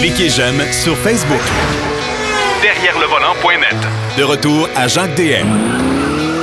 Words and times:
Cliquez 0.00 0.28
j'aime 0.28 0.60
sur 0.72 0.96
Facebook. 0.98 1.40
Derrière 2.62 2.98
le 2.98 3.06
volant.net. 3.06 3.76
De 4.18 4.22
retour 4.22 4.68
à 4.76 4.86
Jacques 4.86 5.14
DM. 5.16 5.46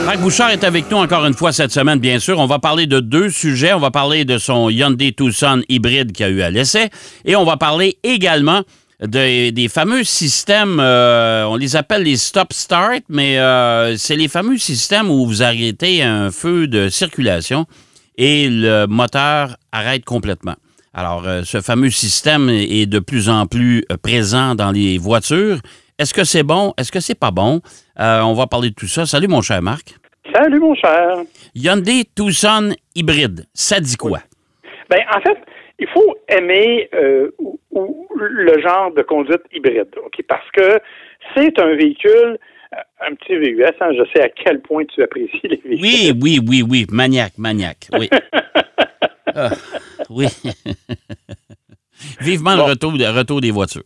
Franck 0.06 0.20
Bouchard 0.20 0.50
est 0.50 0.64
avec 0.64 0.90
nous 0.90 0.98
encore 0.98 1.26
une 1.28 1.36
fois 1.36 1.52
cette 1.52 1.72
semaine, 1.72 2.00
bien 2.00 2.18
sûr. 2.20 2.40
On 2.40 2.48
va 2.48 2.58
parler 2.58 2.88
de 2.88 3.00
deux 3.00 3.30
sujets. 3.30 3.74
On 3.74 3.80
va 3.80 3.92
parler 3.92 4.26
de 4.26 4.38
son 4.40 4.70
Hyundai 4.70 5.14
Tucson 5.14 5.62
hybride 5.70 6.12
qu'il 6.12 6.26
a 6.26 6.30
eu 6.30 6.42
à 6.42 6.50
l'essai 6.50 6.90
et 7.24 7.36
on 7.36 7.44
va 7.46 7.56
parler 7.58 7.98
également 8.04 8.62
de- 9.02 9.52
des 9.52 9.68
fameux 9.68 10.04
systèmes, 10.04 10.80
euh, 10.80 11.46
on 11.46 11.56
les 11.58 11.76
appelle 11.76 12.04
les 12.04 12.18
stop-start, 12.18 13.02
mais 13.10 13.38
euh, 13.40 13.96
c'est 13.98 14.16
les 14.16 14.28
fameux 14.28 14.58
systèmes 14.58 15.10
où 15.10 15.26
vous 15.28 15.44
arrêtez 15.44 16.02
un 16.04 16.32
feu 16.32 16.68
de 16.68 16.90
circulation 16.90 17.66
et 18.18 18.48
le 18.50 18.86
moteur 18.88 19.56
arrête 19.72 20.04
complètement. 20.06 20.56
Alors, 20.94 21.26
euh, 21.26 21.42
ce 21.44 21.62
fameux 21.62 21.90
système 21.90 22.50
est 22.50 22.86
de 22.86 23.00
plus 23.00 23.30
en 23.30 23.46
plus 23.48 23.84
euh, 23.92 23.98
présent 23.98 24.56
dans 24.56 24.72
les 24.72 24.98
voitures. 24.98 25.58
Est-ce 25.98 26.14
que 26.14 26.24
c'est 26.24 26.44
bon? 26.44 26.74
Est-ce 26.78 26.92
que 26.92 27.00
c'est 27.00 27.18
pas 27.18 27.32
bon? 27.32 27.62
Euh, 28.00 28.22
on 28.22 28.34
va 28.34 28.48
parler 28.48 28.70
de 28.72 28.76
tout 28.76 28.88
ça. 28.88 29.06
Salut, 29.06 29.28
mon 29.28 29.42
cher 29.42 29.62
Marc. 29.62 29.96
Salut, 30.34 30.60
mon 30.60 30.76
cher. 30.76 31.16
Hyundai 31.56 32.04
Tucson 32.16 32.74
hybride, 32.96 33.46
ça 33.54 33.80
dit 33.80 33.96
quoi? 33.96 34.20
Ben, 34.90 35.00
en 35.16 35.22
fait, 35.22 35.38
il 35.80 35.88
faut 35.88 36.16
aimer 36.28 36.90
euh, 36.94 37.32
ou- 37.40 37.60
ou 37.72 38.08
le 38.16 38.62
genre 38.62 38.94
de 38.94 39.02
conduite 39.02 39.42
hybride, 39.54 39.88
ok, 40.06 40.22
parce 40.28 40.50
que 40.52 40.80
c'est 41.36 41.58
un 41.60 41.76
véhicule, 41.76 42.38
un 43.02 43.16
petit 43.16 43.36
VUS. 43.38 43.64
hein, 43.80 43.90
je 43.98 44.04
sais 44.14 44.24
à 44.24 44.30
quel 44.30 44.62
point 44.62 44.84
tu 44.86 45.02
apprécies 45.02 45.40
les 45.44 45.62
véhicules. 45.66 45.80
Oui, 45.82 46.14
oui, 46.22 46.40
oui, 46.48 46.64
oui, 46.70 46.86
maniaque, 46.92 47.38
maniaque, 47.38 47.88
oui. 47.98 48.10
Ah, 49.34 49.50
oui. 50.12 50.28
Vivement 52.22 52.56
le 52.56 52.62
retour, 52.64 52.94
le 52.94 53.10
retour 53.18 53.42
des 53.42 53.52
voitures. 53.52 53.84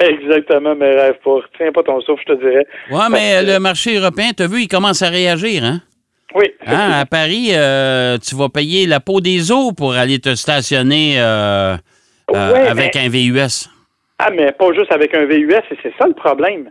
Exactement, 0.00 0.74
mais 0.76 0.94
rêve 0.94 1.16
pas. 1.24 1.38
Tiens 1.56 1.72
pas 1.72 1.82
ton 1.82 2.00
souffle, 2.02 2.22
je 2.28 2.34
te 2.34 2.38
dirais. 2.40 2.66
Ouais, 2.90 3.08
mais 3.10 3.42
le 3.42 3.58
marché 3.58 3.96
européen, 3.96 4.30
t'as 4.36 4.46
vu, 4.46 4.62
il 4.62 4.68
commence 4.68 5.02
à 5.02 5.08
réagir, 5.08 5.64
hein? 5.64 5.80
Oui. 6.34 6.44
Hein, 6.66 6.90
à 7.00 7.06
Paris, 7.06 7.48
euh, 7.52 8.18
tu 8.18 8.34
vas 8.36 8.48
payer 8.50 8.86
la 8.86 9.00
peau 9.00 9.20
des 9.20 9.50
os 9.50 9.72
pour 9.74 9.94
aller 9.94 10.18
te 10.18 10.34
stationner 10.34 11.14
euh, 11.18 11.74
euh, 12.34 12.52
Ouais, 12.52 12.68
avec 12.68 12.94
mais- 12.94 13.06
un 13.06 13.08
VUS. 13.08 13.68
Ah, 14.18 14.28
mais 14.30 14.52
pas 14.52 14.72
juste 14.74 14.92
avec 14.92 15.14
un 15.14 15.24
VUS, 15.24 15.54
et 15.70 15.76
c'est 15.82 15.92
ça 15.98 16.06
le 16.06 16.12
problème. 16.14 16.70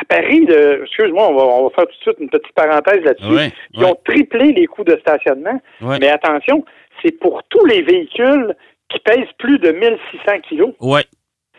À 0.00 0.04
Paris, 0.04 0.46
excuse-moi, 0.82 1.28
on 1.28 1.36
va, 1.36 1.42
on 1.44 1.64
va 1.68 1.70
faire 1.74 1.84
tout 1.86 1.92
de 1.92 2.02
suite 2.02 2.16
une 2.20 2.28
petite 2.28 2.52
parenthèse 2.54 3.02
là-dessus. 3.04 3.26
Ouais, 3.34 3.52
Ils 3.74 3.80
ouais. 3.84 3.90
ont 3.90 3.96
triplé 4.04 4.52
les 4.52 4.66
coûts 4.66 4.84
de 4.84 4.98
stationnement, 5.00 5.60
Ouais. 5.80 5.98
mais 6.00 6.08
attention, 6.08 6.64
c'est 7.02 7.18
pour 7.18 7.42
tous 7.50 7.64
les 7.66 7.82
véhicules 7.82 8.54
qui 8.90 8.98
pèsent 9.00 9.32
plus 9.38 9.58
de 9.58 9.70
1600 9.72 10.40
kilos. 10.48 10.74
Ouais. 10.80 11.04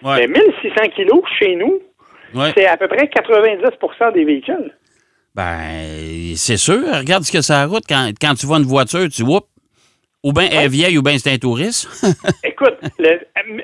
Ouais. 0.01 0.27
Mais 0.27 0.39
1600 0.41 0.89
kilos, 0.95 1.23
chez 1.39 1.55
nous, 1.55 1.79
Ouais. 2.33 2.51
c'est 2.55 2.67
à 2.67 2.77
peu 2.77 2.87
près 2.87 3.07
90% 3.07 4.13
des 4.13 4.23
véhicules. 4.23 4.73
Ben, 5.35 6.33
c'est 6.35 6.57
sûr. 6.57 6.79
Regarde 6.97 7.23
ce 7.23 7.31
que 7.31 7.41
ça 7.41 7.65
route. 7.65 7.83
Quand, 7.87 8.11
quand 8.19 8.33
tu 8.35 8.45
vois 8.45 8.57
une 8.57 8.65
voiture, 8.65 9.07
tu 9.09 9.23
whoop. 9.23 9.45
Ou 10.23 10.33
bien 10.33 10.47
elle 10.51 10.65
est 10.65 10.67
vieille 10.67 10.97
ou 10.97 11.01
bien 11.01 11.17
c'est 11.17 11.31
un 11.31 11.37
touriste. 11.37 11.87
Écoute, 12.43 12.75
le, 12.99 13.19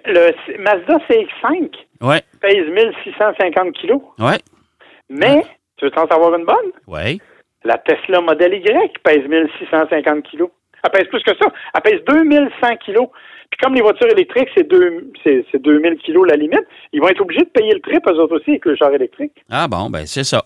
le 0.05 0.57
Mazda 0.63 0.95
CX-5 1.09 1.69
ouais. 2.01 2.21
pèse 2.39 2.65
1650 2.69 3.73
kilos. 3.73 4.01
Ouais. 4.19 4.37
Mais, 5.09 5.43
tu 5.77 5.85
veux 5.85 5.91
en 5.97 6.07
savoir 6.07 6.33
une 6.35 6.45
bonne? 6.45 6.71
Ouais. 6.87 7.17
La 7.65 7.77
Tesla 7.79 8.21
Model 8.21 8.53
Y 8.53 8.93
pèse 9.03 9.27
1650 9.27 10.23
kilos. 10.23 10.49
Elle 10.85 10.91
pèse 10.99 11.09
plus 11.09 11.23
que 11.23 11.31
ça. 11.41 11.47
Elle 11.73 11.81
pèse 11.81 12.01
2100 12.07 12.75
kilos. 12.85 13.07
Puis 13.51 13.59
comme 13.61 13.73
les 13.75 13.81
voitures 13.81 14.07
électriques, 14.11 14.49
c'est 14.55 14.67
deux- 14.67 15.11
c'est 15.23 15.45
c'est 15.51 15.61
2000 15.61 15.95
kilos 15.97 16.27
la 16.27 16.35
limite, 16.35 16.65
ils 16.93 17.01
vont 17.01 17.07
être 17.09 17.21
obligés 17.21 17.43
de 17.43 17.49
payer 17.49 17.73
le 17.73 17.79
trip, 17.79 18.05
eux 18.07 18.19
autres 18.19 18.37
aussi, 18.37 18.51
avec 18.51 18.65
le 18.65 18.75
char 18.75 18.91
électrique. 18.93 19.31
Ah 19.49 19.67
bon, 19.67 19.89
ben 19.89 20.05
c'est 20.05 20.23
ça. 20.23 20.43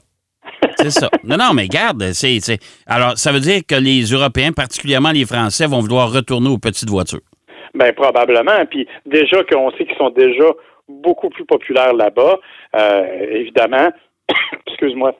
C'est 0.77 0.89
ça. 0.91 1.09
Non, 1.23 1.37
non, 1.37 1.53
mais 1.53 1.67
garde, 1.67 2.01
c'est. 2.13 2.39
c'est- 2.39 2.59
Alors, 2.87 3.17
ça 3.17 3.31
veut 3.31 3.39
dire 3.39 3.61
que 3.67 3.75
les 3.75 4.03
Européens, 4.03 4.51
particulièrement 4.51 5.11
les 5.11 5.25
Français, 5.25 5.65
vont 5.67 5.79
vouloir 5.79 6.11
retourner 6.11 6.49
aux 6.49 6.57
petites 6.57 6.89
voitures. 6.89 7.19
Ben 7.73 7.93
probablement. 7.93 8.65
Puis 8.69 8.87
déjà 9.05 9.43
qu'on 9.43 9.71
sait 9.71 9.85
qu'ils 9.85 9.97
sont 9.97 10.09
déjà 10.09 10.45
beaucoup 10.87 11.29
plus 11.29 11.45
populaires 11.45 11.93
là-bas, 11.93 12.37
euh, 12.75 13.05
évidemment, 13.31 13.89
excuse-moi, 14.67 15.13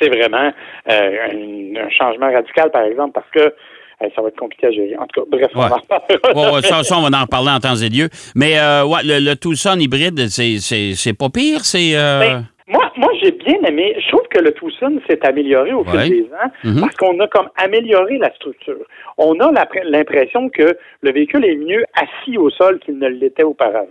c'est 0.00 0.08
vraiment 0.08 0.52
euh, 0.90 1.16
un, 1.32 1.86
un 1.86 1.90
changement 1.90 2.30
radical, 2.32 2.70
par 2.70 2.82
exemple, 2.84 3.12
parce 3.12 3.30
que 3.30 3.54
ça 4.14 4.22
va 4.22 4.28
être 4.28 4.38
compliqué 4.38 4.66
à 4.66 4.70
gérer. 4.70 4.96
En 4.98 5.06
tout 5.06 5.20
cas, 5.20 5.26
bref, 5.30 5.50
on 5.54 5.60
Ouais. 5.60 5.66
en 5.66 5.76
reparlera. 5.76 6.50
Ouais, 6.50 6.54
ouais, 6.56 6.62
ça, 6.62 6.82
ça, 6.82 6.98
on 6.98 7.02
va 7.08 7.18
en 7.18 7.22
reparler 7.22 7.50
en 7.50 7.60
temps 7.60 7.76
et 7.76 7.88
lieu. 7.88 8.08
Mais 8.34 8.58
euh, 8.58 8.84
ouais, 8.84 9.00
le, 9.04 9.18
le 9.18 9.36
Tucson 9.36 9.76
hybride, 9.78 10.28
c'est, 10.28 10.58
c'est, 10.58 10.94
c'est 10.94 11.12
pas 11.12 11.28
pire. 11.28 11.64
C'est. 11.64 11.92
euh, 11.94 12.20
Ben, 12.20 12.44
j'ai 13.20 13.32
bien 13.32 13.56
aimé. 13.66 13.94
Je 13.98 14.08
trouve 14.08 14.26
que 14.28 14.38
le 14.40 14.52
Tucson 14.52 15.00
s'est 15.08 15.24
amélioré 15.26 15.72
au 15.72 15.82
Ouais. 15.84 16.02
fil 16.04 16.24
des 16.24 16.32
ans 16.34 16.50
Mhm. 16.64 16.80
parce 16.80 16.96
qu'on 16.96 17.18
a 17.20 17.26
comme 17.28 17.48
amélioré 17.56 18.18
la 18.18 18.32
structure. 18.34 18.76
On 19.18 19.38
a 19.40 19.50
l'impression 19.84 20.48
que 20.48 20.76
le 21.02 21.12
véhicule 21.12 21.44
est 21.44 21.56
mieux 21.56 21.84
assis 21.94 22.38
au 22.38 22.50
sol 22.50 22.78
qu'il 22.80 22.98
ne 22.98 23.08
l'était 23.08 23.42
auparavant. 23.42 23.86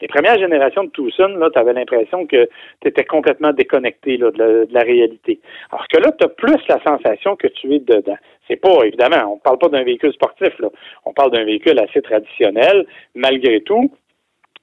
Les 0.00 0.08
premières 0.08 0.38
générations 0.38 0.84
de 0.84 0.90
Tucson, 0.90 1.28
là, 1.38 1.48
tu 1.52 1.58
avais 1.58 1.72
l'impression 1.72 2.26
que 2.26 2.48
tu 2.80 2.88
étais 2.88 3.04
complètement 3.04 3.52
déconnecté 3.52 4.16
là, 4.16 4.30
de, 4.30 4.38
la, 4.38 4.46
de 4.66 4.72
la 4.74 4.80
réalité. 4.80 5.40
Alors 5.70 5.86
que 5.88 5.98
là, 5.98 6.10
tu 6.18 6.24
as 6.24 6.28
plus 6.28 6.56
la 6.68 6.80
sensation 6.82 7.36
que 7.36 7.46
tu 7.48 7.72
es 7.74 7.78
dedans. 7.78 8.16
C'est 8.48 8.56
pas, 8.56 8.84
évidemment, 8.84 9.32
on 9.34 9.38
parle 9.38 9.58
pas 9.58 9.68
d'un 9.68 9.84
véhicule 9.84 10.12
sportif, 10.12 10.58
là. 10.58 10.68
On 11.06 11.12
parle 11.14 11.30
d'un 11.30 11.44
véhicule 11.44 11.78
assez 11.78 12.02
traditionnel, 12.02 12.84
malgré 13.14 13.60
tout. 13.62 13.90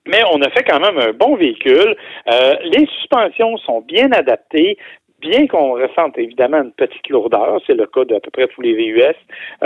Mais 0.08 0.22
on 0.32 0.42
a 0.42 0.50
fait 0.50 0.64
quand 0.64 0.80
même 0.80 0.98
un 0.98 1.14
bon 1.14 1.36
véhicule. 1.36 1.96
Euh, 2.32 2.54
les 2.64 2.86
suspensions 2.88 3.58
sont 3.58 3.82
bien 3.82 4.12
adaptées, 4.12 4.78
bien 5.20 5.46
qu'on 5.48 5.74
ressente 5.74 6.18
évidemment 6.18 6.62
une 6.64 6.74
petite 6.74 7.08
lourdeur, 7.10 7.60
c'est 7.68 7.76
le 7.76 7.86
cas 7.86 8.06
d'à 8.06 8.20
peu 8.20 8.32
près 8.32 8.48
tous 8.48 8.62
les 8.62 8.74
VUS. 8.74 9.16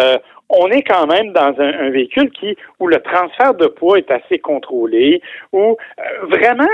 Euh, 0.02 0.18
on 0.50 0.68
est 0.70 0.84
quand 0.84 1.08
même 1.08 1.32
dans 1.32 1.54
un, 1.58 1.74
un 1.80 1.90
véhicule 1.90 2.30
qui 2.32 2.56
où 2.80 2.88
le 2.88 3.00
transfert 3.00 3.54
de 3.54 3.68
poids 3.68 3.98
est 3.98 4.12
assez 4.12 4.40
contrôlé, 4.40 5.22
où 5.54 5.78
euh, 6.00 6.26
vraiment 6.28 6.68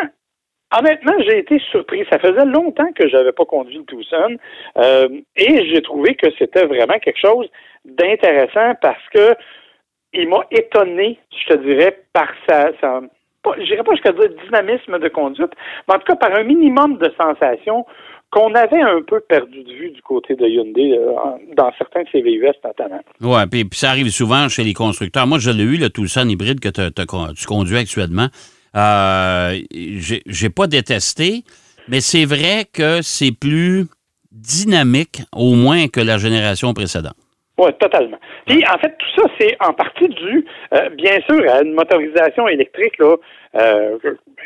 Honnêtement, 0.74 1.16
j'ai 1.20 1.40
été 1.40 1.60
surpris. 1.70 2.06
Ça 2.10 2.18
faisait 2.18 2.46
longtemps 2.46 2.92
que 2.94 3.08
je 3.08 3.16
n'avais 3.16 3.34
pas 3.34 3.44
conduit 3.44 3.78
le 3.78 3.84
Tucson 3.84 4.38
euh, 4.78 5.10
et 5.36 5.70
j'ai 5.70 5.82
trouvé 5.82 6.16
que 6.16 6.28
c'était 6.40 6.66
vraiment 6.66 6.98
quelque 7.00 7.20
chose 7.20 7.50
d'intéressant 7.84 8.76
parce 8.82 9.04
que 9.14 9.36
il 10.14 10.30
m'a 10.30 10.46
étonné, 10.52 11.20
je 11.32 11.54
te 11.54 11.58
dirais, 11.60 11.98
par 12.14 12.30
sa, 12.48 12.72
sa 12.80 13.02
dirais 13.66 13.84
pas 13.84 13.92
jusqu'à 13.94 14.12
dire 14.12 14.30
dynamisme 14.46 15.00
de 15.00 15.10
conduite, 15.10 15.52
mais 15.88 15.96
en 15.96 16.00
tout 16.00 16.06
cas 16.06 16.16
par 16.16 16.34
un 16.38 16.44
minimum 16.44 16.98
de 16.98 17.12
sensations 17.20 17.86
qu'on 18.32 18.54
avait 18.56 18.80
un 18.82 19.02
peu 19.02 19.20
perdu 19.20 19.62
de 19.64 19.74
vue 19.74 19.90
du 19.92 20.02
côté 20.02 20.36
de 20.36 20.48
Hyundai, 20.48 20.94
euh, 20.98 21.12
dans 21.58 21.70
certains 21.78 22.04
de 22.04 22.08
ses 22.14 22.22
VUS 22.22 22.48
notamment. 22.64 23.02
Ouais, 23.20 23.46
puis, 23.48 23.68
ça 23.74 23.90
arrive 23.90 24.10
souvent 24.10 24.48
chez 24.48 24.64
les 24.64 24.74
constructeurs. 24.74 25.28
Moi, 25.28 25.38
je 25.40 25.52
l'ai 25.52 25.64
eu, 25.64 25.76
le 25.78 25.90
Tucson 25.90 26.28
hybride 26.30 26.62
que 26.62 26.70
con- 27.06 27.34
tu 27.36 27.46
conduis 27.46 27.78
actuellement. 27.78 28.28
Euh, 28.78 29.60
j'ai 29.70 30.50
pas 30.50 30.68
détesté, 30.68 31.44
mais 31.90 32.00
c'est 32.00 32.24
vrai 32.24 32.66
que 32.72 33.02
c'est 33.02 33.34
plus 33.38 33.88
dynamique, 34.32 35.24
au 35.36 35.56
moins 35.56 35.90
que 35.90 36.00
la 36.00 36.18
génération 36.18 36.74
précédente. 36.74 37.16
Oui, 37.62 37.72
totalement. 37.80 38.18
Puis, 38.48 38.64
en 38.68 38.80
fait, 38.80 38.96
tout 38.98 39.22
ça, 39.22 39.28
c'est 39.40 39.56
en 39.60 39.72
partie 39.74 40.08
dû, 40.10 40.46
euh, 40.74 40.90
bien 40.90 41.20
sûr, 41.30 41.48
à 41.48 41.62
une 41.62 41.74
motorisation 41.74 42.48
électrique, 42.48 42.98
là, 42.98 43.16
euh, 43.56 43.98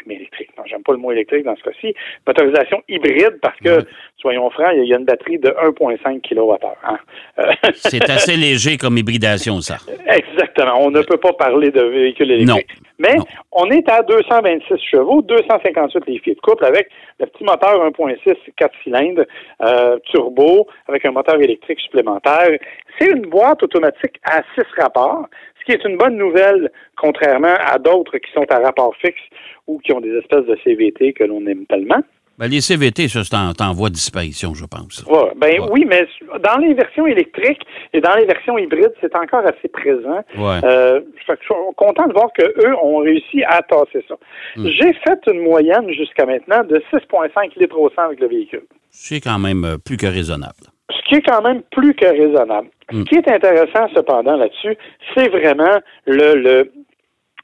mais 0.05 0.15
électrique, 0.15 0.49
non, 0.57 0.63
j'aime 0.65 0.83
pas 0.83 0.91
le 0.91 0.97
mot 0.97 1.13
électrique 1.13 1.45
dans 1.45 1.55
ce 1.55 1.63
cas-ci, 1.63 1.95
motorisation 2.27 2.83
hybride, 2.89 3.39
parce 3.41 3.57
que, 3.59 3.85
soyons 4.17 4.49
francs, 4.49 4.73
il 4.75 4.83
y 4.83 4.93
a 4.93 4.97
une 4.97 5.05
batterie 5.05 5.39
de 5.39 5.47
1,5 5.49 6.21
kWh. 6.27 6.57
Hein. 6.83 6.97
Euh, 7.39 7.51
C'est 7.73 8.03
assez 8.09 8.35
léger 8.35 8.75
comme 8.75 8.97
hybridation, 8.97 9.61
ça. 9.61 9.77
Exactement. 10.07 10.81
On 10.85 10.91
ne 10.91 11.01
peut 11.03 11.17
pas 11.17 11.31
parler 11.33 11.71
de 11.71 11.81
véhicule 11.83 12.27
Non. 12.43 12.55
électrique. 12.57 12.81
Mais 12.97 13.15
Non. 13.15 13.23
on 13.51 13.69
est 13.71 13.87
à 13.89 14.01
226 14.03 14.77
chevaux, 14.91 15.21
258 15.21 16.05
livres 16.07 16.23
de 16.27 16.39
couple 16.41 16.65
avec 16.65 16.87
le 17.19 17.25
petit 17.25 17.43
moteur 17.43 17.85
1.6 17.89 18.35
4 18.55 18.73
cylindres 18.83 19.25
euh, 19.61 19.97
turbo 20.05 20.67
avec 20.87 21.05
un 21.05 21.11
moteur 21.11 21.35
électrique 21.35 21.79
supplémentaire. 21.81 22.49
C'est 22.97 23.09
une 23.11 23.27
boîte 23.27 23.63
automatique 23.63 24.19
à 24.23 24.41
6 24.55 24.61
rapports, 24.77 25.27
ce 25.59 25.65
qui 25.65 25.71
est 25.73 25.83
une 25.85 25.97
bonne 25.97 26.15
nouvelle 26.17 26.71
contrairement 26.97 27.55
à 27.65 27.77
d'autres 27.79 28.17
qui 28.17 28.31
sont 28.31 28.45
à 28.49 28.59
rapport 28.59 28.95
fixe 28.95 29.19
ou 29.67 29.79
qui 29.79 29.91
ont 29.91 29.99
des 30.01 30.15
espèces 30.17 30.45
de 30.45 30.57
CVT 30.63 31.13
que 31.13 31.23
l'on 31.23 31.45
aime 31.47 31.65
tellement. 31.65 32.01
Ben, 32.37 32.47
les 32.49 32.59
CVT, 32.59 33.07
ça, 33.07 33.23
c'est 33.23 33.33
en, 33.35 33.51
en 33.65 33.73
voie 33.73 33.87
de 33.89 33.93
disparition, 33.93 34.53
je 34.53 34.65
pense. 34.65 35.05
Ouais, 35.07 35.31
ben 35.37 35.59
Ouais. 35.61 35.69
oui, 35.71 35.85
mais 35.87 36.05
dans 36.43 36.57
les 36.57 36.73
versions 36.73 37.07
électriques 37.07 37.61
et 37.93 38.01
dans 38.01 38.13
les 38.15 38.25
versions 38.25 38.57
hybrides, 38.57 38.91
c'est 38.99 39.15
encore 39.15 39.45
assez 39.45 39.69
présent. 39.69 40.19
Ouais. 40.37 40.59
Euh, 40.65 40.99
je 41.15 41.33
suis 41.33 41.53
content 41.77 42.07
de 42.07 42.13
voir 42.13 42.27
qu'eux 42.37 42.75
ont 42.83 42.97
réussi 42.97 43.41
à 43.45 43.61
tasser 43.61 44.03
ça. 44.07 44.15
Hmm. 44.57 44.67
J'ai 44.67 44.93
fait 45.07 45.19
une 45.31 45.43
moyenne 45.43 45.89
jusqu'à 45.91 46.25
maintenant 46.25 46.63
de 46.65 46.81
6,5 46.91 47.57
litres 47.57 47.79
au 47.79 47.89
100 47.89 48.01
avec 48.01 48.19
le 48.19 48.27
véhicule. 48.27 48.63
C'est 48.89 49.21
quand 49.21 49.39
même 49.39 49.63
euh, 49.63 49.77
plus 49.77 49.95
que 49.95 50.07
raisonnable. 50.07 50.55
Ce 50.91 51.09
qui 51.09 51.15
est 51.15 51.21
quand 51.25 51.41
même 51.41 51.61
plus 51.71 51.93
que 51.95 52.05
raisonnable. 52.05 52.67
Hmm. 52.91 52.99
Ce 53.03 53.05
qui 53.05 53.15
est 53.15 53.31
intéressant 53.31 53.87
cependant 53.95 54.35
là-dessus, 54.35 54.77
c'est 55.15 55.29
vraiment 55.29 55.79
le, 56.05 56.35
le 56.35 56.71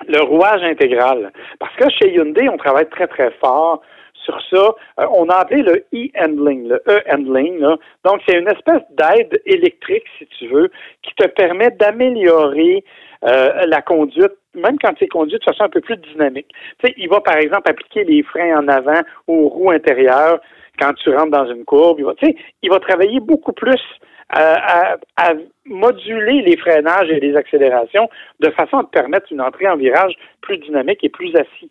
le 0.08 0.20
rouage 0.24 0.64
intégral. 0.64 1.32
Parce 1.60 1.76
que 1.76 1.86
chez 1.92 2.12
Hyundai, 2.16 2.50
on 2.50 2.58
travaille 2.58 2.90
très, 2.90 3.06
très 3.06 3.30
fort 3.40 3.82
sur 4.24 4.40
ça. 4.50 4.76
Euh, 5.00 5.08
on 5.14 5.28
a 5.30 5.36
appelé 5.36 5.62
le 5.62 5.86
e-handling, 5.94 6.68
le 6.68 6.82
e-handling. 6.88 7.60
Donc, 8.06 8.22
c'est 8.28 8.38
une 8.38 8.48
espèce 8.48 8.82
d'aide 8.92 9.42
électrique, 9.46 10.06
si 10.18 10.28
tu 10.38 10.48
veux, 10.48 10.70
qui 11.02 11.14
te 11.16 11.28
permet 11.28 11.72
d'améliorer 11.72 12.84
euh, 13.24 13.66
la 13.68 13.82
conduite, 13.82 14.34
même 14.56 14.78
quand 14.82 14.94
c'est 15.00 15.08
conduit 15.08 15.38
de 15.38 15.44
façon 15.44 15.64
un 15.64 15.70
peu 15.70 15.82
plus 15.82 15.98
dynamique. 15.98 16.48
Tu 16.80 16.88
sais, 16.88 16.94
il 16.98 17.10
va, 17.10 17.22
par 17.22 17.38
exemple, 17.38 17.70
appliquer 17.70 18.04
les 18.04 18.24
freins 18.24 18.58
en 18.58 18.68
avant 18.68 19.02
aux 19.28 19.48
roues 19.48 19.72
intérieures 19.72 20.40
quand 20.80 20.94
tu 20.94 21.10
rentres 21.10 21.32
dans 21.32 21.52
une 21.52 21.66
courbe. 21.66 22.00
Il 22.00 22.06
va, 22.06 22.16
tu 22.16 22.26
sais, 22.26 22.36
il 22.64 22.70
va 22.70 22.80
travailler 22.80 23.20
beaucoup 23.20 23.54
plus 23.54 23.82
à, 24.34 25.34
moduler 25.66 26.42
les 26.42 26.58
freinages 26.58 27.10
et 27.10 27.20
les 27.20 27.36
accélérations 27.36 28.10
de 28.40 28.50
façon 28.52 28.78
à 28.78 28.84
te 28.84 28.90
permettre 28.90 29.32
une 29.32 29.42
entrée 29.42 29.68
en 29.68 29.76
virage 29.76 30.14
plus 30.42 30.58
dynamique 30.58 31.04
et 31.04 31.10
plus 31.10 31.36
assis. 31.36 31.70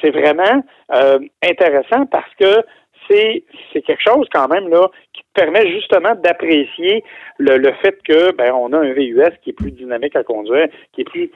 C'est 0.00 0.10
vraiment 0.10 0.62
euh, 0.94 1.18
intéressant 1.42 2.06
parce 2.06 2.32
que 2.38 2.62
c'est 3.10 3.44
quelque 3.86 4.02
chose 4.02 4.26
quand 4.32 4.48
même 4.48 4.68
là 4.68 4.88
qui 5.12 5.22
te 5.22 5.40
permet 5.40 5.70
justement 5.70 6.14
d'apprécier 6.22 7.04
le, 7.38 7.58
le, 7.58 7.72
fait 7.82 7.98
que 8.02 8.32
ben 8.32 8.52
on 8.54 8.72
a 8.72 8.78
un 8.78 8.92
VUS 8.92 9.36
qui 9.42 9.50
est 9.50 9.54
plus 9.54 9.72
dynamique 9.72 10.16
à 10.16 10.24
conduire, 10.24 10.68
qui 10.92 11.02
est 11.02 11.04
plus 11.04 11.30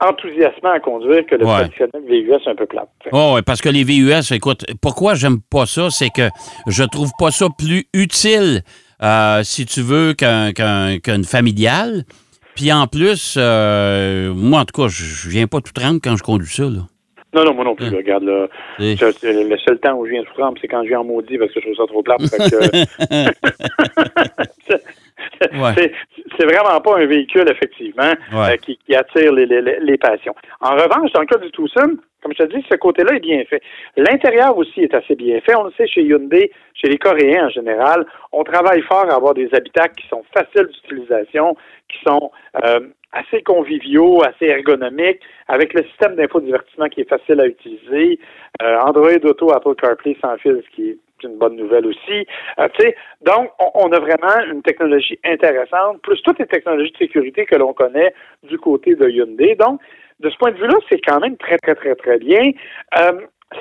enthousiasmant 0.00 0.70
à 0.70 0.80
conduire 0.80 1.26
que 1.26 1.34
le 1.34 1.44
traditionnel 1.44 2.02
VUS 2.06 2.46
un 2.46 2.54
peu 2.54 2.66
plat. 2.66 2.86
Oh, 3.12 3.32
oui, 3.34 3.42
parce 3.44 3.60
que 3.60 3.68
les 3.68 3.82
VUS, 3.82 4.32
écoute, 4.32 4.64
pourquoi 4.80 5.14
j'aime 5.14 5.38
pas 5.50 5.66
ça, 5.66 5.90
c'est 5.90 6.10
que 6.10 6.28
je 6.68 6.84
trouve 6.84 7.10
pas 7.18 7.30
ça 7.30 7.46
plus 7.56 7.86
utile 7.92 8.62
euh, 9.02 9.42
si 9.42 9.66
tu 9.66 9.80
veux, 9.80 10.14
qu'un 10.14 10.52
qu'une 10.52 11.24
familiale. 11.24 12.04
Puis 12.54 12.72
en 12.72 12.86
plus, 12.86 13.36
euh, 13.38 14.32
moi, 14.34 14.60
en 14.60 14.64
tout 14.64 14.82
cas, 14.82 14.88
je 14.88 15.28
viens 15.28 15.46
pas 15.46 15.60
tout 15.60 15.72
trempe 15.72 16.00
quand 16.02 16.16
je 16.16 16.22
conduis 16.22 16.52
ça. 16.52 16.64
Là. 16.64 16.80
Non, 17.34 17.44
non, 17.44 17.54
moi 17.54 17.64
non 17.64 17.74
plus. 17.74 17.86
Hein? 17.86 17.96
Regarde, 17.96 18.24
là, 18.24 18.48
le 18.78 19.56
seul 19.58 19.78
temps 19.78 19.94
où 19.94 20.06
je 20.06 20.12
viens 20.12 20.24
trempe, 20.24 20.58
c'est 20.60 20.68
quand 20.68 20.82
je 20.82 20.88
viens 20.88 21.00
en 21.00 21.04
maudit 21.04 21.38
parce 21.38 21.52
que 21.52 21.60
je 21.60 21.66
trouve 21.66 21.76
ça 21.76 21.86
trop 21.86 22.02
plat. 22.02 22.16
c'est 26.38 26.44
vraiment 26.44 26.80
pas 26.80 26.98
un 26.98 27.06
véhicule, 27.06 27.48
effectivement, 27.50 28.12
euh, 28.34 28.56
qui, 28.56 28.78
attire 28.94 29.32
les, 29.32 29.46
les, 29.46 29.78
les, 29.80 29.98
passions. 29.98 30.34
En 30.60 30.70
revanche, 30.70 31.12
dans 31.12 31.20
le 31.20 31.26
cas 31.26 31.38
du 31.38 31.50
Tucson, 31.50 31.96
comme 32.22 32.32
je 32.36 32.44
te 32.44 32.56
dis, 32.56 32.64
ce 32.70 32.76
côté-là 32.76 33.14
est 33.14 33.20
bien 33.20 33.42
fait. 33.48 33.62
L'intérieur 33.96 34.56
aussi 34.56 34.80
est 34.80 34.94
assez 34.94 35.14
bien 35.14 35.40
fait. 35.40 35.54
On 35.54 35.64
le 35.64 35.72
sait 35.76 35.86
chez 35.86 36.02
Hyundai, 36.02 36.50
chez 36.74 36.88
les 36.88 36.98
Coréens 36.98 37.46
en 37.46 37.50
général, 37.50 38.06
on 38.32 38.44
travaille 38.44 38.82
fort 38.82 39.10
à 39.10 39.14
avoir 39.14 39.34
des 39.34 39.48
habitats 39.52 39.88
qui 39.88 40.06
sont 40.08 40.22
faciles 40.32 40.66
d'utilisation, 40.66 41.56
qui 41.88 41.98
sont 42.06 42.30
euh, 42.64 42.80
assez 43.12 43.42
conviviaux, 43.42 44.22
assez 44.22 44.46
ergonomiques, 44.46 45.20
avec 45.48 45.72
le 45.74 45.84
système 45.84 46.16
d'infodivertissement 46.16 46.88
qui 46.88 47.00
est 47.02 47.08
facile 47.08 47.40
à 47.40 47.46
utiliser, 47.46 48.18
euh, 48.62 48.78
Android 48.80 49.24
Auto, 49.24 49.52
Apple 49.52 49.74
CarPlay 49.76 50.16
sans 50.20 50.36
fil, 50.38 50.62
ce 50.64 50.76
qui 50.76 50.90
est 50.90 50.98
une 51.24 51.38
bonne 51.38 51.56
nouvelle 51.56 51.86
aussi. 51.86 52.26
Euh, 52.58 52.68
donc, 53.22 53.50
on, 53.74 53.90
a 53.92 53.98
vraiment 53.98 54.38
une 54.50 54.62
technologie 54.62 55.18
intéressante, 55.24 56.00
plus 56.02 56.20
toutes 56.22 56.38
les 56.38 56.46
technologies 56.46 56.92
de 56.92 56.96
sécurité 56.98 57.44
que 57.46 57.56
l'on 57.56 57.72
connaît 57.72 58.14
du 58.44 58.58
côté 58.58 58.94
de 58.94 59.08
Hyundai. 59.08 59.56
Donc, 59.56 59.80
de 60.20 60.30
ce 60.30 60.36
point 60.36 60.52
de 60.52 60.56
vue-là, 60.56 60.76
c'est 60.88 61.00
quand 61.00 61.20
même 61.20 61.36
très, 61.36 61.58
très, 61.58 61.74
très, 61.74 61.94
très 61.94 62.18
bien. 62.18 62.50
Euh, 63.00 63.12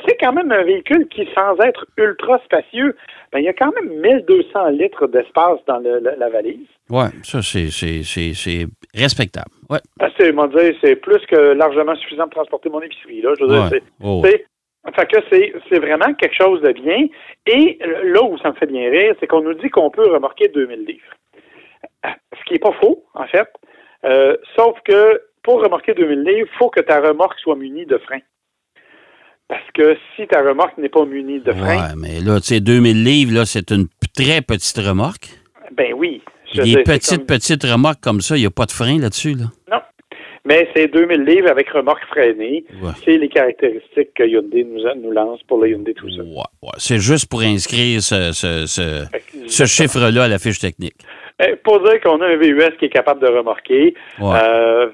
c'est 0.05 0.17
quand 0.19 0.33
même 0.33 0.51
un 0.51 0.63
véhicule 0.63 1.07
qui, 1.07 1.27
sans 1.33 1.57
être 1.59 1.85
ultra 1.97 2.39
spacieux, 2.45 2.95
ben, 3.31 3.39
il 3.39 3.45
y 3.45 3.47
a 3.47 3.53
quand 3.53 3.71
même 3.73 3.89
1200 4.01 4.69
litres 4.69 5.07
d'espace 5.07 5.59
dans 5.65 5.79
la, 5.79 6.29
valise. 6.29 6.67
Oui, 6.89 7.05
ça, 7.23 7.39
c'est 7.41 8.67
respectable. 8.93 9.51
Ouais. 9.69 9.79
c'est 10.81 10.95
plus 10.97 11.25
que 11.27 11.53
largement 11.53 11.95
suffisant 11.95 12.23
pour 12.23 12.35
transporter 12.35 12.69
mon 12.69 12.81
épicerie. 12.81 13.21
Là. 13.21 13.33
Je 13.37 13.43
veux 13.45 13.49
dire, 13.49 13.67
c'est, 13.69 13.83
oh. 14.03 14.23
Fait 14.95 15.05
que 15.05 15.17
c'est, 15.29 15.53
c'est 15.69 15.79
vraiment 15.79 16.13
quelque 16.13 16.35
chose 16.35 16.61
de 16.61 16.71
bien. 16.71 17.07
Et 17.45 17.77
là 18.03 18.23
où 18.23 18.37
ça 18.37 18.51
me 18.51 18.55
fait 18.55 18.67
bien 18.67 18.89
rire, 18.89 19.15
c'est 19.19 19.27
qu'on 19.27 19.41
nous 19.41 19.53
dit 19.53 19.69
qu'on 19.69 19.89
peut 19.89 20.07
remorquer 20.09 20.47
2000 20.47 20.85
livres. 20.85 21.13
Ce 22.05 22.43
qui 22.45 22.53
n'est 22.53 22.59
pas 22.59 22.71
faux, 22.81 23.03
en 23.13 23.25
fait. 23.27 23.49
Euh, 24.05 24.37
sauf 24.55 24.77
que 24.85 25.21
pour 25.43 25.61
remorquer 25.61 25.93
2000 25.93 26.23
livres, 26.23 26.49
il 26.51 26.57
faut 26.57 26.69
que 26.69 26.79
ta 26.79 27.01
remorque 27.01 27.37
soit 27.39 27.55
munie 27.55 27.85
de 27.85 27.97
frein. 27.97 28.19
Parce 29.47 29.71
que 29.73 29.97
si 30.15 30.27
ta 30.27 30.41
remorque 30.41 30.77
n'est 30.77 30.89
pas 30.89 31.05
munie 31.05 31.39
de 31.39 31.53
frein. 31.53 31.89
Ouais, 31.89 31.93
mais 31.97 32.19
là, 32.19 32.39
tu 32.39 32.47
sais, 32.47 32.59
2000 32.59 33.03
livres, 33.03 33.33
là, 33.33 33.45
c'est 33.45 33.71
une 33.71 33.87
très 34.13 34.41
petite 34.41 34.77
remorque. 34.77 35.29
Ben 35.75 35.93
oui. 35.95 36.21
Des 36.53 36.83
petites, 36.83 37.27
petites 37.27 37.63
remorques 37.63 38.01
comme 38.01 38.21
ça, 38.21 38.35
il 38.35 38.41
n'y 38.41 38.45
a 38.45 38.51
pas 38.51 38.65
de 38.65 38.71
frein 38.71 38.99
là-dessus, 38.99 39.35
là. 39.35 39.45
Non. 39.71 39.79
Mais 40.47 40.69
c'est 40.73 40.87
2000 40.87 41.23
livres 41.23 41.49
avec 41.51 41.69
remorque 41.69 42.05
freinée. 42.05 42.63
C'est 43.03 43.17
les 43.17 43.27
caractéristiques 43.27 44.13
que 44.15 44.23
Hyundai 44.23 44.63
nous, 44.63 44.81
nous 45.01 45.11
lance 45.11 45.41
pour 45.43 45.61
le 45.61 45.71
Hyundai 45.71 45.93
tout 45.93 46.09
ça. 46.09 46.23
Ouais, 46.23 46.69
C'est 46.77 46.99
juste 46.99 47.29
pour 47.29 47.41
inscrire 47.41 48.01
ce, 48.01 48.31
ce, 48.31 48.65
ce, 48.65 49.65
chiffre-là 49.65 50.23
à 50.23 50.27
la 50.29 50.39
fiche 50.39 50.59
technique. 50.59 50.95
Eh, 51.39 51.55
pour 51.55 51.79
dire 51.81 52.01
qu'on 52.01 52.19
a 52.21 52.27
un 52.27 52.35
VUS 52.35 52.77
qui 52.79 52.85
est 52.85 52.89
capable 52.89 53.21
de 53.21 53.27
remorquer. 53.27 53.93
Euh, 54.21 54.89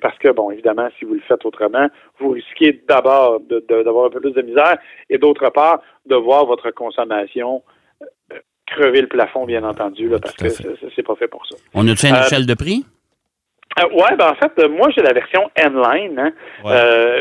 parce 0.00 0.18
que, 0.18 0.32
bon, 0.32 0.50
évidemment, 0.50 0.88
si 0.98 1.04
vous 1.04 1.14
le 1.14 1.20
faites 1.20 1.44
autrement, 1.44 1.86
vous 2.18 2.30
risquez 2.30 2.82
d'abord 2.88 3.40
d'avoir 3.68 4.06
un 4.06 4.10
peu 4.10 4.20
plus 4.20 4.32
de 4.32 4.42
misère 4.42 4.78
et 5.10 5.18
d'autre 5.18 5.50
part, 5.50 5.82
de 6.06 6.16
voir 6.16 6.46
votre 6.46 6.70
consommation 6.70 7.62
euh, 8.32 8.36
crever 8.66 9.02
le 9.02 9.06
plafond, 9.06 9.44
bien 9.44 9.64
entendu, 9.64 10.08
là, 10.08 10.18
parce 10.18 10.34
que 10.34 10.48
c'est 10.48 11.02
pas 11.02 11.14
fait 11.16 11.28
pour 11.28 11.46
ça. 11.46 11.56
On 11.74 11.86
a-tu 11.86 12.06
une 12.06 12.14
euh, 12.14 12.24
échelle 12.24 12.46
de 12.46 12.54
prix? 12.54 12.86
Euh, 13.78 13.88
ouais, 13.88 14.16
ben 14.16 14.30
en 14.30 14.34
fait, 14.34 14.52
euh, 14.62 14.68
moi 14.68 14.88
j'ai 14.94 15.02
la 15.02 15.12
version 15.12 15.50
N-Line, 15.56 16.18
hein, 16.18 16.32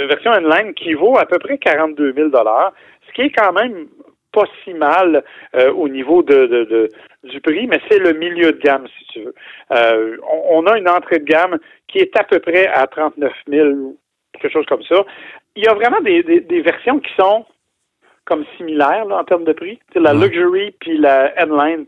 version 0.07 0.33
N-Line 0.33 0.73
qui 0.73 0.93
vaut 0.93 1.17
à 1.17 1.25
peu 1.25 1.39
près 1.39 1.57
42 1.57 2.13
000 2.13 2.29
ce 2.31 3.13
qui 3.13 3.21
est 3.21 3.31
quand 3.31 3.53
même 3.53 3.87
pas 4.31 4.43
si 4.63 4.73
mal 4.73 5.23
au 5.75 5.87
niveau 5.87 6.23
de, 6.23 6.45
de, 6.45 6.89
du 7.23 7.41
prix, 7.41 7.67
mais 7.67 7.79
c'est 7.89 7.99
le 7.99 8.13
milieu 8.13 8.53
de 8.53 8.59
gamme, 8.59 8.87
si 8.97 9.05
tu 9.07 9.19
veux. 9.23 9.33
On, 10.49 10.65
a 10.67 10.77
une 10.77 10.89
entrée 10.89 11.19
de 11.19 11.25
gamme 11.25 11.57
qui 11.87 11.99
est 11.99 12.17
à 12.17 12.23
peu 12.23 12.39
près 12.39 12.67
à 12.67 12.87
39 12.87 13.31
000, 13.47 13.97
quelque 14.33 14.51
chose 14.51 14.65
comme 14.67 14.83
ça. 14.83 15.03
Il 15.55 15.63
y 15.63 15.67
a 15.67 15.73
vraiment 15.73 15.99
des, 16.01 16.23
des, 16.23 16.61
versions 16.61 16.99
qui 16.99 17.11
sont 17.19 17.45
comme 18.25 18.45
similaires 18.57 19.05
là, 19.05 19.17
en 19.17 19.23
termes 19.23 19.43
de 19.43 19.53
prix. 19.53 19.79
la 19.95 20.13
Luxury 20.13 20.71
puis 20.79 20.97
la 20.97 21.37
N-Line 21.41 21.85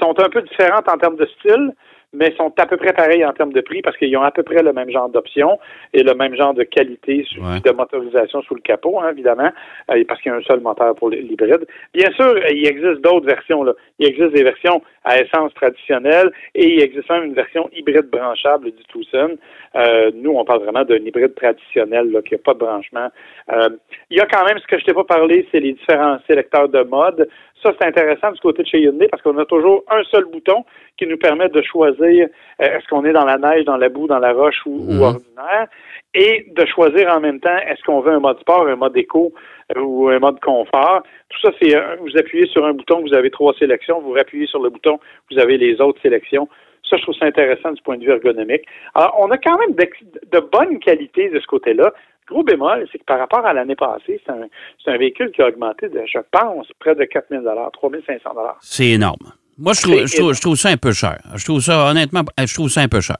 sont 0.00 0.18
un 0.18 0.28
peu 0.30 0.42
différentes 0.42 0.88
en 0.88 0.96
termes 0.96 1.16
de 1.16 1.26
style, 1.26 1.72
mais 2.12 2.34
sont 2.36 2.52
à 2.58 2.66
peu 2.66 2.76
près 2.76 2.92
pareils 2.92 3.24
en 3.24 3.32
termes 3.32 3.52
de 3.52 3.60
prix 3.60 3.82
parce 3.82 3.96
qu'ils 3.96 4.16
ont 4.16 4.22
à 4.22 4.30
peu 4.30 4.42
près 4.42 4.62
le 4.62 4.72
même 4.72 4.90
genre 4.90 5.08
d'options 5.08 5.58
et 5.92 6.02
le 6.02 6.14
même 6.14 6.36
genre 6.36 6.54
de 6.54 6.62
qualité 6.62 7.26
de 7.36 7.70
motorisation 7.70 8.42
sous 8.42 8.54
le 8.54 8.60
capot, 8.60 9.00
hein, 9.00 9.10
évidemment, 9.12 9.50
euh, 9.90 10.04
parce 10.06 10.20
qu'il 10.20 10.30
y 10.30 10.34
a 10.34 10.38
un 10.38 10.42
seul 10.42 10.60
moteur 10.60 10.94
pour 10.94 11.10
l'hybride. 11.10 11.66
Bien 11.94 12.10
sûr, 12.12 12.36
il 12.50 12.66
existe 12.66 13.00
d'autres 13.00 13.26
versions. 13.26 13.62
Là. 13.62 13.72
Il 13.98 14.06
existe 14.06 14.32
des 14.32 14.42
versions 14.42 14.82
à 15.04 15.18
essence 15.18 15.52
traditionnelle 15.54 16.30
et 16.54 16.74
il 16.74 16.82
existe 16.82 17.08
même 17.10 17.24
une 17.24 17.34
version 17.34 17.68
hybride 17.72 18.10
branchable 18.10 18.70
du 18.72 18.84
Tucson. 18.84 19.36
Euh, 19.74 20.10
nous, 20.14 20.32
on 20.32 20.44
parle 20.44 20.62
vraiment 20.62 20.84
d'un 20.84 20.96
hybride 20.96 21.34
traditionnel 21.34 22.10
là, 22.10 22.22
qui 22.22 22.34
n'a 22.34 22.38
pas 22.38 22.54
de 22.54 22.58
branchement. 22.58 23.08
Euh, 23.52 23.70
il 24.10 24.18
y 24.18 24.20
a 24.20 24.26
quand 24.26 24.44
même, 24.44 24.58
ce 24.58 24.66
que 24.66 24.78
je 24.78 24.84
t'ai 24.84 24.94
pas 24.94 25.04
parlé, 25.04 25.46
c'est 25.50 25.60
les 25.60 25.72
différents 25.72 26.18
sélecteurs 26.26 26.68
de 26.68 26.82
mode. 26.82 27.28
Ça, 27.62 27.72
c'est 27.78 27.86
intéressant 27.86 28.32
du 28.32 28.40
côté 28.40 28.62
de 28.62 28.68
chez 28.68 28.80
Hyundai 28.80 29.06
parce 29.08 29.22
qu'on 29.22 29.38
a 29.38 29.44
toujours 29.44 29.84
un 29.88 30.02
seul 30.04 30.24
bouton 30.24 30.64
qui 30.98 31.06
nous 31.06 31.16
permet 31.16 31.48
de 31.48 31.62
choisir 31.62 32.26
euh, 32.60 32.64
est-ce 32.64 32.86
qu'on 32.88 33.04
est 33.04 33.12
dans 33.12 33.24
la 33.24 33.38
neige, 33.38 33.64
dans 33.64 33.76
la 33.76 33.88
boue, 33.88 34.08
dans 34.08 34.18
la 34.18 34.32
roche 34.32 34.60
ou, 34.66 34.80
mhm. 34.80 35.00
ordinaire, 35.00 35.68
et 36.12 36.46
de 36.50 36.66
choisir 36.66 37.08
en 37.08 37.20
même 37.20 37.38
temps 37.38 37.56
est-ce 37.56 37.82
qu'on 37.84 38.00
veut 38.00 38.12
un 38.12 38.20
mode 38.20 38.40
sport, 38.40 38.66
un 38.66 38.76
mode 38.76 38.96
éco 38.96 39.32
euh, 39.76 39.80
ou 39.80 40.08
un 40.08 40.18
mode 40.18 40.40
confort. 40.40 41.02
Tout 41.28 41.38
ça, 41.40 41.50
c'est 41.60 41.74
euh, 41.76 41.96
vous 42.00 42.16
appuyez 42.18 42.46
sur 42.48 42.66
un 42.66 42.72
bouton, 42.72 43.00
vous 43.00 43.14
avez 43.14 43.30
trois 43.30 43.54
sélections, 43.54 44.00
vous 44.00 44.12
rappuyez 44.12 44.46
sur 44.46 44.60
le 44.60 44.70
bouton, 44.70 44.98
vous 45.30 45.38
avez 45.38 45.56
les 45.56 45.80
autres 45.80 46.02
sélections. 46.02 46.48
Ça, 46.90 46.96
je 46.96 47.02
trouve 47.02 47.14
ça 47.14 47.26
intéressant 47.26 47.70
du 47.70 47.80
point 47.82 47.96
de 47.96 48.04
vue 48.04 48.10
ergonomique. 48.10 48.64
Alors, 48.94 49.16
on 49.20 49.30
a 49.30 49.38
quand 49.38 49.56
même 49.56 49.74
de, 49.74 49.88
de 50.32 50.40
bonnes 50.40 50.80
qualités 50.80 51.30
de 51.30 51.38
ce 51.38 51.46
côté-là. 51.46 51.92
Gros 52.28 52.44
bémol, 52.44 52.86
c'est 52.92 52.98
que 52.98 53.04
par 53.04 53.18
rapport 53.18 53.44
à 53.44 53.52
l'année 53.52 53.74
passée, 53.74 54.20
c'est 54.24 54.32
un, 54.32 54.46
un, 54.86 54.96
véhicule 54.96 55.30
qui 55.32 55.42
a 55.42 55.48
augmenté 55.48 55.88
de, 55.88 56.02
je 56.06 56.18
pense, 56.30 56.66
près 56.78 56.94
de 56.94 57.04
4 57.04 57.26
000 57.30 57.42
3 57.72 57.90
500 58.06 58.30
C'est 58.60 58.88
énorme. 58.90 59.32
Moi, 59.58 59.72
je 59.74 59.82
trouve, 59.82 60.34
je, 60.34 60.40
trouve, 60.40 60.56
ça 60.56 60.70
un 60.70 60.76
peu 60.76 60.92
cher. 60.92 61.18
Je 61.36 61.44
trouve 61.44 61.60
ça, 61.60 61.90
honnêtement, 61.90 62.22
je 62.38 62.54
trouve 62.54 62.68
ça 62.68 62.80
un 62.80 62.88
peu 62.88 63.00
cher. 63.00 63.16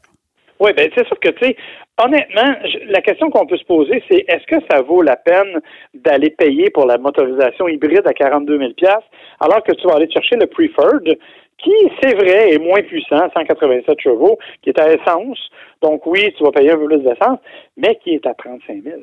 Oui, 0.60 0.72
bien, 0.74 0.86
c'est 0.96 1.06
sûr 1.06 1.18
que, 1.18 1.30
tu 1.30 1.46
sais, 1.46 1.56
honnêtement, 2.02 2.54
la 2.88 3.00
question 3.00 3.30
qu'on 3.30 3.46
peut 3.46 3.56
se 3.56 3.64
poser, 3.64 4.02
c'est 4.08 4.24
est-ce 4.28 4.46
que 4.46 4.64
ça 4.70 4.80
vaut 4.80 5.02
la 5.02 5.16
peine 5.16 5.60
d'aller 5.92 6.30
payer 6.30 6.70
pour 6.70 6.86
la 6.86 6.98
motorisation 6.98 7.68
hybride 7.68 8.06
à 8.06 8.12
42 8.12 8.58
000 8.58 8.70
alors 9.40 9.62
que 9.64 9.72
tu 9.72 9.86
vas 9.86 9.96
aller 9.96 10.10
chercher 10.10 10.36
le 10.36 10.46
Preferred, 10.46 11.18
qui, 11.62 11.72
c'est 12.02 12.14
vrai, 12.14 12.52
est 12.52 12.58
moins 12.58 12.82
puissant, 12.82 13.28
187 13.34 14.00
chevaux, 14.00 14.38
qui 14.62 14.70
est 14.70 14.78
à 14.78 14.92
essence. 14.92 15.38
Donc, 15.80 16.06
oui, 16.06 16.32
tu 16.36 16.44
vas 16.44 16.50
payer 16.50 16.72
un 16.72 16.76
peu 16.76 16.86
plus 16.86 17.02
d'essence, 17.02 17.38
mais 17.76 17.98
qui 18.02 18.14
est 18.14 18.26
à 18.26 18.34
35 18.34 18.82
000. 18.82 18.96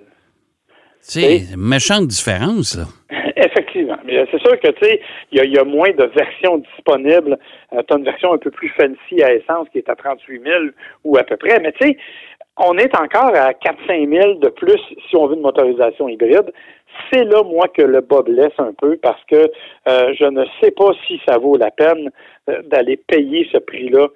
C'est 1.02 1.38
une 1.54 1.58
méchante 1.58 2.08
différence, 2.08 2.78
là. 2.78 2.86
Effectivement. 3.38 3.98
Mais 4.06 4.26
c'est 4.30 4.40
sûr 4.40 4.60
que, 4.60 4.68
tu 4.68 4.86
sais, 4.86 5.02
il 5.32 5.54
y, 5.54 5.58
a, 5.58 5.64
moins 5.64 5.92
de 5.92 6.04
versions 6.06 6.58
disponibles. 6.58 7.38
Euh, 7.74 7.82
tu 7.88 7.94
as 7.94 7.98
une 7.98 8.04
version 8.04 8.34
un 8.34 8.38
peu 8.38 8.52
plus 8.52 8.70
fancy 8.70 9.24
à 9.24 9.34
essence 9.34 9.68
qui 9.72 9.78
est 9.78 9.90
à 9.90 9.96
38 9.96 10.44
000 10.44 10.60
ou 11.06 11.18
à 11.18 11.24
peu 11.24 11.38
près. 11.38 11.58
Mais, 11.62 11.72
tu 11.72 11.88
sais, 11.88 11.98
on 12.58 12.78
est 12.78 12.94
encore 13.00 13.34
à 13.36 13.54
4-5 13.54 14.10
000 14.10 14.34
de 14.36 14.50
plus 14.50 14.80
si 15.10 15.16
on 15.16 15.28
veut 15.28 15.36
une 15.36 15.42
motorisation 15.42 16.10
hybride. 16.10 16.52
C'est 17.12 17.24
là, 17.24 17.44
moi, 17.44 17.68
que 17.68 17.82
le 17.82 18.02
bas 18.02 18.22
blesse 18.22 18.54
un 18.58 18.74
peu 18.74 18.98
parce 18.98 19.22
que 19.26 19.50
euh, 19.88 20.14
je 20.20 20.26
ne 20.26 20.44
sais 20.62 20.72
pas 20.72 20.92
si 21.08 21.20
ça 21.28 21.38
vaut 21.38 21.58
la 21.58 21.72
peine 21.72 22.10
euh, 22.50 22.62
d'aller 22.64 22.98
payer 22.98 23.48
ce 23.52 23.58
prix-là 23.58 24.08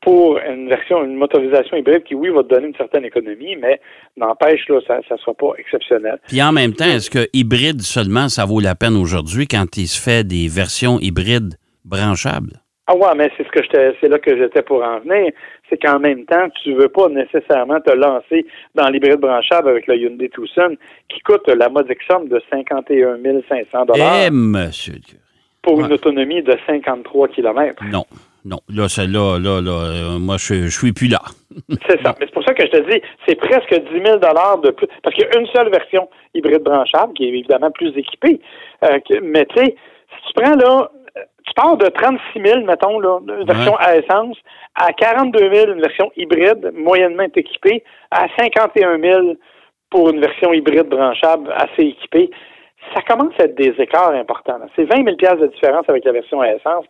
pour 0.00 0.38
une 0.38 0.68
version, 0.68 1.04
une 1.04 1.14
motorisation 1.14 1.76
hybride 1.76 2.02
qui, 2.02 2.14
oui, 2.14 2.28
va 2.30 2.42
te 2.42 2.48
donner 2.48 2.66
une 2.66 2.76
certaine 2.76 3.04
économie, 3.04 3.56
mais 3.56 3.80
n'empêche, 4.16 4.68
là, 4.68 4.80
ça 4.86 4.98
ne 4.98 5.16
sera 5.16 5.32
pas 5.34 5.52
exceptionnel. 5.58 6.18
Puis 6.26 6.42
en 6.42 6.52
même 6.52 6.74
temps, 6.74 6.86
est-ce 6.86 7.08
que 7.08 7.28
hybride 7.32 7.80
seulement, 7.82 8.28
ça 8.28 8.44
vaut 8.44 8.60
la 8.60 8.74
peine 8.74 8.96
aujourd'hui 8.96 9.46
quand 9.46 9.76
il 9.76 9.86
se 9.86 10.00
fait 10.00 10.26
des 10.26 10.48
versions 10.48 10.98
hybrides 11.00 11.54
branchables? 11.84 12.61
Ah 12.86 12.96
ouais, 12.96 13.14
mais 13.16 13.30
c'est 13.36 13.44
ce 13.44 13.50
que 13.50 13.62
j'étais, 13.62 13.94
c'est 14.00 14.08
là 14.08 14.18
que 14.18 14.36
j'étais 14.36 14.62
pour 14.62 14.82
en 14.82 14.98
venir. 15.00 15.30
C'est 15.70 15.80
qu'en 15.80 16.00
même 16.00 16.24
temps, 16.24 16.48
tu 16.62 16.74
veux 16.74 16.88
pas 16.88 17.08
nécessairement 17.08 17.80
te 17.80 17.92
lancer 17.92 18.44
dans 18.74 18.88
l'hybride 18.88 19.20
branchable 19.20 19.68
avec 19.68 19.86
le 19.86 19.96
Hyundai 19.96 20.28
Tucson 20.28 20.76
qui 21.08 21.20
coûte 21.20 21.46
la 21.48 21.68
modique 21.68 22.02
somme 22.10 22.28
de 22.28 22.42
51 22.50 23.18
500 23.48 23.86
Eh, 23.94 24.30
monsieur 24.30 24.94
pour 25.62 25.80
une 25.80 25.92
autonomie 25.92 26.42
de 26.42 26.56
53 26.66 27.28
km. 27.28 27.82
Non. 27.90 28.04
Non, 28.44 28.58
là, 28.68 28.88
là, 28.98 29.38
là, 29.38 29.60
là, 29.60 29.70
euh, 29.70 30.18
moi, 30.18 30.36
je, 30.36 30.66
je 30.66 30.76
suis 30.76 30.92
plus 30.92 31.06
là. 31.06 31.20
c'est 31.88 32.02
ça. 32.02 32.16
Mais 32.18 32.26
c'est 32.26 32.34
pour 32.34 32.42
ça 32.42 32.52
que 32.54 32.64
je 32.66 32.72
te 32.72 32.90
dis, 32.90 33.00
c'est 33.24 33.36
presque 33.36 33.72
10 33.72 34.02
000 34.04 34.18
de 34.18 34.70
plus. 34.72 34.88
Parce 35.00 35.14
qu'il 35.14 35.24
y 35.24 35.28
a 35.28 35.38
une 35.38 35.46
seule 35.46 35.70
version 35.70 36.08
hybride 36.34 36.64
branchable 36.64 37.12
qui 37.12 37.26
est 37.26 37.28
évidemment 37.28 37.70
plus 37.70 37.96
équipée. 37.96 38.40
Euh, 38.82 38.98
mais 39.22 39.46
tu 39.46 39.58
sais, 39.58 39.76
si 39.76 40.26
tu 40.26 40.42
prends 40.42 40.56
là, 40.56 40.90
tu 41.14 41.54
pars 41.54 41.76
de 41.76 41.86
36 41.88 42.40
000, 42.40 42.64
mettons, 42.64 42.98
là, 42.98 43.18
une 43.26 43.44
version 43.44 43.76
à 43.76 43.96
essence, 43.96 44.36
à 44.74 44.92
42 44.92 45.54
000, 45.54 45.72
une 45.72 45.80
version 45.80 46.10
hybride 46.16 46.72
moyennement 46.74 47.28
équipée, 47.34 47.84
à 48.10 48.26
51 48.38 49.00
000 49.00 49.34
pour 49.90 50.10
une 50.10 50.20
version 50.20 50.52
hybride 50.52 50.88
branchable 50.88 51.52
assez 51.54 51.82
équipée 51.82 52.30
ça 52.94 53.02
commence 53.02 53.32
à 53.38 53.44
être 53.44 53.54
des 53.54 53.74
écarts 53.78 54.12
importants. 54.12 54.58
C'est 54.76 54.84
20 54.84 55.04
000 55.04 55.36
de 55.36 55.46
différence 55.46 55.84
avec 55.88 56.04
la 56.04 56.12
version 56.12 56.40
à 56.40 56.48
essence. 56.48 56.84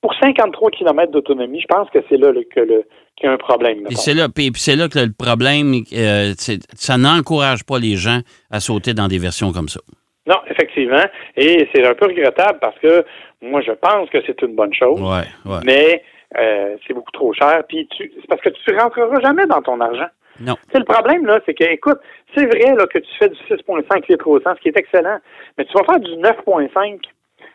Pour 0.00 0.14
53 0.14 0.70
km 0.70 1.10
d'autonomie, 1.10 1.60
je 1.60 1.66
pense 1.66 1.88
que 1.90 1.98
c'est 2.08 2.16
là 2.16 2.32
que 2.32 2.60
le, 2.60 2.84
qu'il 3.16 3.26
y 3.26 3.26
a 3.26 3.32
un 3.32 3.36
problème. 3.38 3.84
Puis 3.84 3.96
c'est 3.96 4.14
là, 4.14 4.28
c'est 4.54 4.76
là 4.76 4.88
que 4.88 4.98
le 4.98 5.12
problème, 5.16 5.74
euh, 5.92 6.32
ça 6.36 6.98
n'encourage 6.98 7.64
pas 7.64 7.78
les 7.78 7.96
gens 7.96 8.20
à 8.50 8.60
sauter 8.60 8.94
dans 8.94 9.08
des 9.08 9.18
versions 9.18 9.52
comme 9.52 9.68
ça. 9.68 9.80
Non, 10.26 10.36
effectivement. 10.50 11.04
Et 11.36 11.68
c'est 11.74 11.86
un 11.86 11.94
peu 11.94 12.06
regrettable 12.06 12.58
parce 12.60 12.78
que 12.80 13.04
moi, 13.42 13.60
je 13.60 13.72
pense 13.72 14.10
que 14.10 14.18
c'est 14.26 14.40
une 14.42 14.54
bonne 14.54 14.74
chose. 14.74 15.00
Ouais, 15.00 15.26
ouais. 15.50 15.60
Mais 15.64 16.02
euh, 16.36 16.76
c'est 16.86 16.94
beaucoup 16.94 17.12
trop 17.12 17.32
cher. 17.32 17.62
Puis 17.68 17.88
c'est 17.98 18.26
parce 18.28 18.40
que 18.40 18.50
tu 18.50 18.76
rentreras 18.76 19.20
jamais 19.22 19.46
dans 19.46 19.62
ton 19.62 19.80
argent. 19.80 20.08
Non. 20.40 20.54
C'est 20.72 20.78
le 20.78 20.84
problème, 20.84 21.26
là, 21.26 21.40
c'est 21.46 21.54
que, 21.54 21.64
écoute, 21.64 21.98
c'est 22.34 22.46
vrai 22.46 22.74
là, 22.76 22.86
que 22.86 22.98
tu 22.98 23.10
fais 23.18 23.28
du 23.28 23.36
6,5 23.50 24.08
litres 24.08 24.28
au 24.28 24.40
100, 24.40 24.54
ce 24.56 24.60
qui 24.60 24.68
est 24.68 24.76
excellent, 24.76 25.18
mais 25.56 25.64
tu 25.64 25.72
vas 25.72 25.84
faire 25.84 26.00
du 26.00 26.12
9,5 26.12 27.00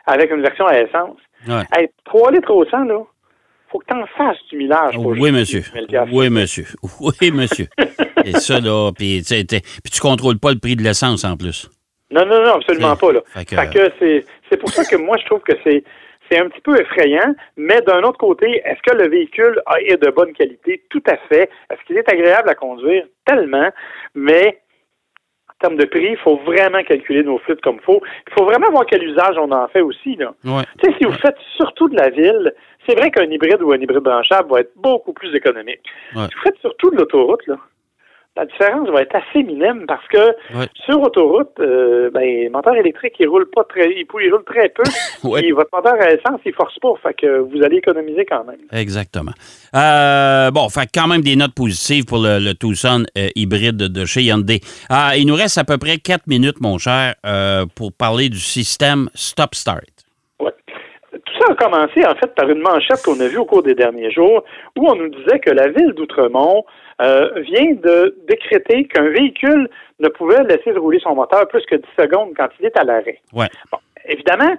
avec 0.06 0.32
une 0.32 0.42
version 0.42 0.68
à 0.68 0.80
essence. 0.80 1.18
Ouais. 1.48 1.90
3 2.06 2.32
litres 2.32 2.52
au 2.52 2.66
100, 2.66 2.84
là, 2.86 3.00
faut 3.72 3.80
que 3.80 3.86
tu 3.90 3.98
en 3.98 4.06
fasses 4.18 4.38
du 4.50 4.58
millage. 4.58 4.96
Pour 4.96 5.08
oui, 5.08 5.32
monsieur. 5.32 5.64
Oui, 6.12 6.30
monsieur. 6.30 6.66
Oui, 7.00 7.32
monsieur. 7.32 7.68
Et 8.26 8.34
ça, 8.34 8.60
là, 8.60 8.92
puis, 8.92 9.24
tu 9.24 10.02
contrôles 10.02 10.40
pas 10.40 10.52
le 10.52 10.60
prix 10.60 10.76
de 10.76 10.82
l'essence 10.82 11.24
en 11.24 11.38
plus. 11.38 11.70
Non, 12.12 12.26
non, 12.26 12.44
non, 12.44 12.56
absolument 12.56 12.96
pas. 12.96 13.12
Là. 13.12 13.22
Fait 13.34 13.46
que, 13.46 13.92
c'est 14.00 14.26
pour 14.58 14.70
ça 14.70 14.84
que 14.84 15.02
moi, 15.02 15.18
je 15.18 15.26
trouve 15.26 15.42
que 15.42 15.54
c'est 15.64 15.84
c'est 16.30 16.40
un 16.40 16.48
petit 16.50 16.62
peu 16.62 16.80
effrayant, 16.80 17.36
mais 17.58 17.82
d'un 17.82 18.02
autre 18.04 18.18
côté, 18.18 18.62
est-ce 18.66 18.82
que 18.90 18.98
le 18.98 19.10
véhicule 19.10 19.62
est 19.86 20.02
de 20.02 20.10
bonne 20.10 20.34
qualité? 20.34 20.82
Tout 20.90 21.04
à 21.08 21.18
fait. 21.30 21.50
Est-ce 21.70 21.84
qu'il 21.86 21.98
est 21.98 22.10
agréable 22.10 22.50
à 22.50 22.56
conduire? 22.56 23.06
Tellement. 23.26 23.70
Mais 24.16 24.62
en 25.50 25.54
termes 25.68 25.78
de 25.78 25.86
prix, 25.86 26.12
il 26.12 26.18
faut 26.18 26.38
vraiment 26.38 26.82
calculer 26.84 27.24
nos 27.24 27.40
flûtes 27.40 27.62
comme 27.62 27.76
il 27.76 27.84
faut. 27.84 28.02
Il 28.28 28.34
faut 28.38 28.46
vraiment 28.46 28.70
voir 28.72 28.86
quel 28.86 29.04
usage 29.04 29.38
on 29.38 29.52
en 29.52 29.68
fait 29.68 29.82
aussi. 29.82 30.16
Là. 30.16 30.34
Tu 30.44 30.50
sais, 30.82 30.98
si 30.98 31.06
vous 31.06 31.14
faites 31.14 31.38
surtout 31.58 31.90
de 31.90 31.98
la 31.98 32.10
ville, 32.10 32.54
c'est 32.88 32.96
vrai 32.98 33.12
qu'un 33.12 33.30
hybride 33.30 33.62
ou 33.62 33.72
un 33.72 33.78
hybride 33.78 34.00
branchable 34.00 34.50
va 34.50 34.62
être 34.62 34.72
beaucoup 34.76 35.14
plus 35.14 35.36
économique. 35.36 35.82
Si 36.14 36.20
vous 36.20 36.42
faites 36.44 36.58
surtout 36.60 36.90
de 36.92 36.98
l'autoroute, 36.98 37.46
là, 37.48 37.58
la 38.36 38.46
différence 38.46 38.90
va 38.90 39.02
être 39.02 39.16
assez 39.16 39.44
minime 39.44 39.86
parce 39.88 40.08
que 40.08 40.36
sur 40.86 41.00
autoroute, 41.02 41.52
euh, 41.60 42.10
ben, 42.12 42.50
moteur 42.52 42.76
électrique, 42.76 43.14
il 43.20 43.28
roule 43.28 43.48
pas 43.50 43.64
très, 43.64 43.92
il, 43.92 44.08
roule 44.12 44.44
très 44.44 44.70
peu. 44.70 44.84
Et 45.38 45.52
votre 45.52 45.70
moteur 45.72 45.94
à 46.02 46.12
essence, 46.12 46.42
il 46.44 46.54
force 46.54 46.78
pas. 46.80 46.94
Fait 47.04 47.14
que 47.14 47.40
vous 47.40 47.62
allez 47.64 47.78
économiser 47.78 48.26
quand 48.26 48.44
même. 48.44 48.58
Exactement. 48.72 49.34
Euh, 49.76 50.50
bon, 50.50 50.68
fait 50.70 50.90
quand 50.92 51.08
même 51.08 51.22
des 51.22 51.36
notes 51.36 51.54
positives 51.54 52.06
pour 52.06 52.20
le, 52.20 52.54
Tucson 52.54 53.04
euh, 53.18 53.28
hybride 53.36 53.78
de 53.78 54.06
chez 54.06 54.22
Hyundai. 54.22 54.62
Ah, 54.90 55.12
il 55.16 55.28
nous 55.28 55.36
reste 55.36 55.60
à 55.60 55.64
peu 55.64 55.78
près 55.78 55.98
quatre 55.98 56.26
minutes, 56.28 56.60
mon 56.60 56.78
cher, 56.78 57.14
pour 57.76 57.94
parler 57.94 58.30
du 58.30 58.40
système 58.40 59.10
Stop 59.14 59.54
Start. 59.54 59.84
Oui. 60.40 60.50
Tout 61.12 61.34
ça 61.40 61.52
a 61.52 61.56
commencé, 61.56 62.06
en 62.06 62.16
fait, 62.16 62.34
par 62.36 62.50
une 62.50 62.62
manchette 62.62 63.04
qu'on 63.04 63.20
a 63.20 63.28
vue 63.28 63.38
au 63.38 63.46
cours 63.46 63.64
des 63.64 63.76
derniers 63.76 64.12
jours 64.12 64.44
où 64.78 64.90
on 64.90 64.96
nous 64.96 65.10
disait 65.10 65.40
que 65.40 65.52
la 65.52 65.68
ville 65.68 65.94
d'Outremont 65.96 66.64
euh, 67.02 67.40
vient 67.42 67.74
de 67.74 68.16
décréter 68.28 68.86
qu'un 68.86 69.10
véhicule 69.10 69.70
ne 70.00 70.08
pouvait 70.10 70.44
laisser 70.44 70.72
rouler 70.78 71.00
son 71.00 71.16
moteur 71.16 71.48
plus 71.48 71.66
que 71.66 71.76
10 71.76 71.84
secondes 71.98 72.34
quand 72.36 72.50
il 72.60 72.66
est 72.66 72.78
à 72.78 72.84
l'arrêt. 72.84 73.20
Ouais. 73.34 73.48
évidemment, 74.06 74.56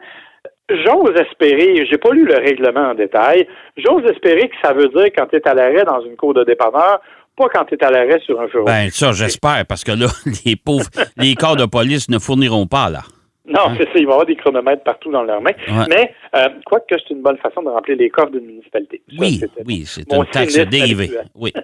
j'ose 0.68 1.14
espérer, 1.20 1.86
j'ai 1.86 1.98
pas 1.98 2.10
lu 2.12 2.24
le 2.24 2.36
règlement 2.36 2.90
en 2.90 2.94
détail, 2.94 3.46
j'ose 3.76 4.04
espérer 4.10 4.48
que 4.48 4.56
ça 4.62 4.72
veut 4.72 4.88
dire 4.88 5.06
quand 5.16 5.26
tu 5.26 5.36
es 5.36 5.48
à 5.48 5.54
l'arrêt 5.54 5.84
dans 5.84 6.00
une 6.00 6.16
cour 6.16 6.34
de 6.34 6.44
dépanneur, 6.44 7.00
pas 7.36 7.48
quand 7.52 7.64
tu 7.64 7.74
es 7.74 7.84
à 7.84 7.90
l'arrêt 7.90 8.20
sur 8.20 8.40
un 8.40 8.48
feu 8.48 8.62
Ben, 8.64 8.90
ça, 8.90 9.12
j'espère, 9.12 9.64
parce 9.68 9.84
que 9.84 9.92
là, 9.92 10.06
les 10.46 10.56
pauvres, 10.56 10.88
les 11.16 11.34
corps 11.34 11.56
de 11.56 11.66
police 11.66 12.08
ne 12.08 12.18
fourniront 12.18 12.66
pas, 12.66 12.90
là. 12.90 13.00
Non, 13.46 13.60
hein? 13.66 13.74
c'est 13.78 13.84
ça. 13.84 13.90
Il 13.96 14.06
va 14.06 14.12
y 14.12 14.12
avoir 14.12 14.26
des 14.26 14.36
chronomètres 14.36 14.82
partout 14.84 15.10
dans 15.12 15.22
leurs 15.22 15.42
mains. 15.42 15.52
Mais, 15.88 16.14
euh, 16.34 16.48
quoi 16.64 16.80
que 16.80 16.94
c'est 16.98 17.10
une 17.10 17.20
bonne 17.20 17.36
façon 17.36 17.62
de 17.62 17.68
remplir 17.68 17.98
les 17.98 18.08
coffres 18.08 18.30
d'une 18.30 18.46
municipalité. 18.46 19.02
oui, 19.18 19.40
oui, 19.66 19.82
c'est 19.84 20.10
une 20.10 20.24
taxe 20.26 20.56
dérivée. 20.56 21.10
Oui. 21.34 21.52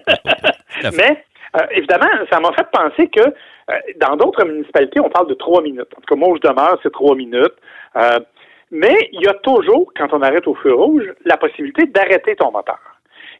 Mais, 0.89 1.23
euh, 1.57 1.65
évidemment, 1.71 2.07
ça 2.31 2.39
m'a 2.39 2.51
fait 2.53 2.67
penser 2.71 3.07
que 3.07 3.21
euh, 3.21 3.73
dans 3.97 4.15
d'autres 4.15 4.45
municipalités, 4.45 4.99
on 4.99 5.09
parle 5.09 5.27
de 5.27 5.33
trois 5.33 5.61
minutes. 5.61 5.89
En 5.97 6.01
tout 6.01 6.13
cas, 6.13 6.15
moi 6.15 6.29
où 6.29 6.35
je 6.37 6.47
demeure, 6.47 6.79
c'est 6.81 6.91
trois 6.91 7.15
minutes. 7.15 7.53
Euh, 7.95 8.19
mais 8.71 9.09
il 9.11 9.21
y 9.21 9.27
a 9.27 9.33
toujours, 9.33 9.91
quand 9.95 10.07
on 10.13 10.21
arrête 10.21 10.47
au 10.47 10.55
feu 10.55 10.73
rouge, 10.73 11.03
la 11.25 11.37
possibilité 11.37 11.85
d'arrêter 11.87 12.35
ton 12.35 12.51
moteur. 12.51 12.79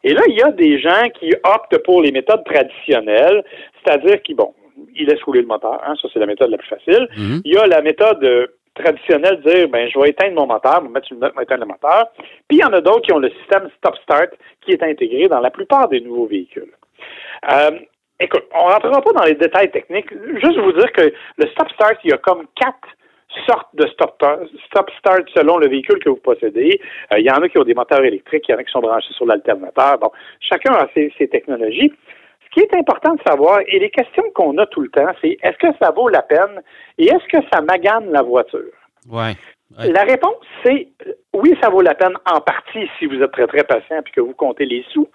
Et 0.04 0.14
là, 0.14 0.22
il 0.28 0.36
y 0.36 0.42
a 0.42 0.52
des 0.52 0.80
gens 0.80 1.10
qui 1.18 1.32
optent 1.44 1.78
pour 1.86 2.02
les 2.02 2.12
méthodes 2.12 2.44
traditionnelles, 2.44 3.44
c'est-à-dire 3.84 4.22
qui, 4.24 4.34
bon, 4.34 4.54
ils 4.96 5.08
laissent 5.08 5.24
rouler 5.24 5.42
le 5.42 5.48
moteur, 5.48 5.80
hein, 5.86 5.94
ça 6.02 6.08
c'est 6.12 6.20
la 6.20 6.26
méthode 6.26 6.50
la 6.50 6.58
plus 6.58 6.68
facile. 6.68 7.08
Mhm. 7.16 7.42
Il 7.46 7.54
y 7.54 7.58
a 7.58 7.68
la 7.68 7.82
méthode 7.82 8.50
traditionnelle 8.74 9.42
de 9.42 9.52
dire, 9.52 9.70
ben, 9.70 9.88
je 9.90 10.00
vais 10.00 10.10
éteindre 10.10 10.36
mon 10.36 10.48
moteur, 10.48 10.80
je 10.82 10.88
vais 10.88 10.94
mettre 10.94 11.12
une 11.12 11.20
note, 11.20 11.32
je 11.34 11.38
vais 11.38 11.44
éteindre 11.44 11.62
le 11.62 11.68
moteur. 11.68 12.08
Puis 12.48 12.58
il 12.58 12.60
y 12.60 12.64
en 12.64 12.74
a 12.74 12.82
d'autres 12.82 13.02
qui 13.02 13.14
ont 13.14 13.20
le 13.20 13.30
système 13.30 13.70
stop-start 13.78 14.32
qui 14.62 14.72
est 14.72 14.84
intégré 14.84 15.28
dans 15.28 15.40
la 15.40 15.52
plupart 15.52 15.88
des 15.88 16.02
nouveaux 16.02 16.26
véhicules. 16.26 16.72
Euh, 17.52 17.80
écoute, 18.20 18.44
on 18.54 18.68
ne 18.68 18.74
rentrera 18.74 19.02
pas 19.02 19.14
dans 19.14 19.24
les 19.24 19.36
détails 19.36 19.72
techniques. 19.72 20.12
Juste 20.42 20.58
vous 20.58 20.74
dire 20.74 20.92
que 20.92 21.14
le 21.38 21.48
stop-start, 21.48 22.00
il 22.04 22.12
y 22.12 22.14
a 22.14 22.18
comme 22.18 22.46
quatre 22.56 22.88
sortes 23.48 23.70
de 23.74 23.88
stop-start 23.88 25.28
selon 25.34 25.58
le 25.58 25.70
véhicule 25.70 26.00
que 26.00 26.10
vous 26.10 26.18
possédez. 26.18 26.80
Euh, 27.14 27.20
il 27.20 27.26
y 27.26 27.32
en 27.32 27.42
a 27.42 27.50
qui 27.50 27.58
ont 27.58 27.64
des 27.64 27.74
moteurs 27.74 28.04
électriques, 28.04 28.46
il 28.48 28.52
y 28.52 28.56
en 28.56 28.58
a 28.58 28.64
qui 28.64 28.72
sont 28.72 28.82
branchés 28.82 29.14
sur 29.14 29.26
l'alternateur. 29.26 29.98
Bon, 30.00 30.12
chacun 30.40 30.74
a 30.74 30.88
ses, 30.94 31.28
technologies. 31.28 31.92
Ce 32.46 32.50
qui 32.54 32.60
est 32.60 32.78
important 32.78 33.14
de 33.14 33.22
savoir, 33.26 33.62
et 33.68 33.80
les 33.80 33.90
questions 33.90 34.24
qu'on 34.36 34.58
a 34.58 34.66
tout 34.66 34.82
le 34.82 34.90
temps, 34.90 35.08
c'est 35.22 35.38
est-ce 35.42 35.58
que 35.58 35.74
ça 35.82 35.92
vaut 35.92 36.10
la 36.10 36.22
peine 36.22 36.62
et 36.98 37.06
est-ce 37.06 37.26
que 37.28 37.46
ça 37.52 37.62
magane 37.62 38.12
la 38.12 38.22
voiture? 38.22 38.74
Ouais. 39.10 39.36
La 39.78 40.04
réponse, 40.04 40.36
c'est 40.64 40.90
oui, 41.34 41.58
ça 41.62 41.70
vaut 41.70 41.82
la 41.82 41.96
peine 41.96 42.16
en 42.26 42.42
partie 42.42 42.90
si 43.00 43.06
vous 43.06 43.22
êtes 43.22 43.32
très, 43.32 43.48
très 43.48 43.64
patient 43.64 44.00
et 44.00 44.12
que 44.12 44.22
vous 44.22 44.34
comptez 44.34 44.66
les 44.66 44.86
sous. 44.92 45.10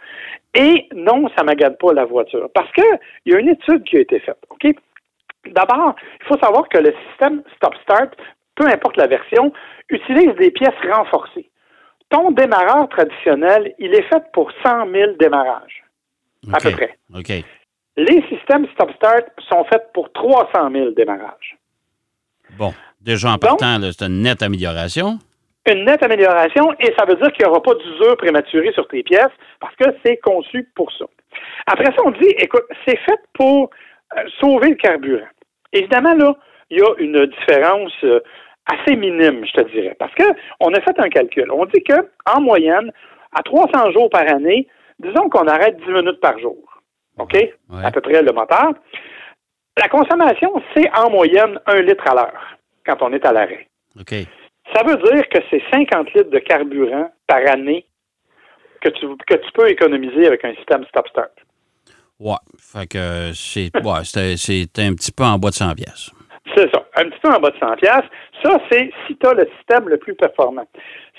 Et 0.55 0.89
non, 0.95 1.29
ça 1.37 1.43
ne 1.43 1.47
m'agade 1.47 1.79
pas 1.79 1.93
la 1.93 2.05
voiture. 2.05 2.49
Parce 2.55 2.71
qu'il 2.73 2.99
y 3.27 3.35
a 3.35 3.39
une 3.39 3.51
étude 3.51 3.85
qui 3.85 3.97
a 3.97 4.01
été 4.01 4.19
faite. 4.21 4.39
OK? 4.51 4.67
D'abord, 5.53 5.95
il 6.21 6.27
faut 6.27 6.39
savoir 6.39 6.69
que 6.69 6.79
le 6.79 6.95
système 7.09 7.43
stop-start, 7.57 8.15
peu 8.55 8.67
importe 8.67 8.97
la 8.97 9.07
version, 9.07 9.53
utilise 9.91 10.35
des 10.37 10.51
pièces 10.51 10.75
renforcées. 10.91 11.51
Ton 12.09 12.31
démarreur 12.31 12.89
traditionnel, 12.89 13.75
il 13.79 13.95
est 13.95 14.03
fait 14.03 14.23
pour 14.33 14.51
100 14.65 14.91
000 14.91 15.13
démarrages, 15.19 15.85
à 16.53 16.59
peu 16.59 16.71
près. 16.71 16.97
OK. 17.15 17.33
Les 17.99 18.23
systèmes 18.29 18.67
stop-start 18.75 19.27
sont 19.49 19.65
faits 19.65 19.91
pour 19.93 20.13
300 20.13 20.71
000 20.71 20.91
démarrages. 20.91 21.59
Bon. 22.59 22.73
Déjà 23.07 23.31
en 23.31 23.39
partant, 23.39 23.79
c'est 23.81 24.05
une 24.05 24.23
nette 24.23 24.43
amélioration. 24.43 25.21
Une 25.71 25.85
nette 25.85 26.03
amélioration, 26.03 26.73
et 26.81 26.93
ça 26.99 27.05
veut 27.07 27.15
dire 27.15 27.31
qu'il 27.33 27.47
n'y 27.47 27.51
aura 27.51 27.63
pas 27.63 27.75
d'usure 27.75 28.17
prématurée 28.17 28.73
sur 28.73 28.87
tes 28.89 29.05
pièces 29.05 29.33
parce 29.61 29.75
que 29.77 29.85
c'est 30.05 30.17
conçu 30.17 30.69
pour 30.75 30.91
ça. 30.93 31.05
Après 31.69 31.87
ça, 31.87 32.03
on 32.05 32.11
dit, 32.11 32.29
écoute, 32.39 32.65
c'est 32.85 32.99
fait 32.99 33.21
pour 33.35 33.71
euh, 34.17 34.23
sauver 34.41 34.71
le 34.71 34.75
carburant. 34.75 35.27
Évidemment, 35.73 36.15
là, 36.15 36.35
il 36.71 36.79
y 36.79 36.83
a 36.83 36.89
une 36.99 37.27
différence 37.27 37.93
euh, 38.03 38.21
assez 38.67 38.97
minime, 38.97 39.45
je 39.47 39.53
te 39.53 39.71
dirais, 39.71 39.95
parce 39.99 40.13
qu'on 40.15 40.75
a 40.75 40.81
fait 40.81 40.99
un 40.99 41.09
calcul. 41.09 41.51
On 41.53 41.65
dit 41.67 41.83
que 41.85 42.11
en 42.35 42.41
moyenne, 42.41 42.91
à 43.39 43.43
300 43.43 43.93
jours 43.93 44.11
par 44.11 44.29
année, 44.29 44.67
disons 44.99 45.29
qu'on 45.29 45.47
arrête 45.47 45.77
10 45.77 45.93
minutes 45.93 46.21
par 46.21 46.37
jour. 46.41 46.57
OK? 47.19 47.37
À 47.85 47.93
peu 47.93 48.01
près 48.01 48.21
le 48.23 48.33
moteur. 48.33 48.73
La 49.79 49.89
consommation, 49.89 50.61
c'est 50.75 50.91
en 50.97 51.11
moyenne 51.11 51.61
un 51.67 51.83
litre 51.83 52.05
à 52.09 52.15
l'heure 52.15 52.57
quand 52.87 53.02
on 53.02 53.12
est 53.12 53.25
à 53.25 53.33
l'arrêt. 53.33 53.69
OK. 53.99 54.14
Ça 54.75 54.83
veut 54.85 54.97
dire 54.97 55.28
que 55.28 55.38
c'est 55.50 55.62
50 55.73 56.12
litres 56.14 56.31
de 56.31 56.38
carburant 56.38 57.11
par 57.26 57.47
année 57.49 57.87
que 58.81 58.88
tu, 58.90 59.07
que 59.26 59.35
tu 59.35 59.52
peux 59.52 59.69
économiser 59.69 60.26
avec 60.26 60.45
un 60.45 60.55
système 60.55 60.85
stop-start. 60.87 61.33
Ouais. 62.19 62.35
Fait 62.59 62.87
que 62.87 63.33
c'est 63.35 63.71
ouais, 63.85 64.05
c'est 64.05 64.78
un 64.78 64.95
petit 64.95 65.12
peu 65.12 65.25
en 65.25 65.38
bas 65.38 65.50
de 65.50 65.55
100 65.55 65.75
pièces. 65.75 66.11
C'est 66.55 66.71
ça. 66.73 66.87
Un 66.97 67.05
petit 67.05 67.21
peu 67.23 67.31
en 67.31 67.40
bas 67.40 67.50
de 67.50 67.59
100 67.59 67.76
pièces. 67.76 68.05
Ça, 68.43 68.59
c'est 68.71 68.90
si 69.07 69.16
tu 69.16 69.26
as 69.26 69.35
le 69.35 69.49
système 69.59 69.88
le 69.88 69.99
plus 69.99 70.14
performant. 70.14 70.66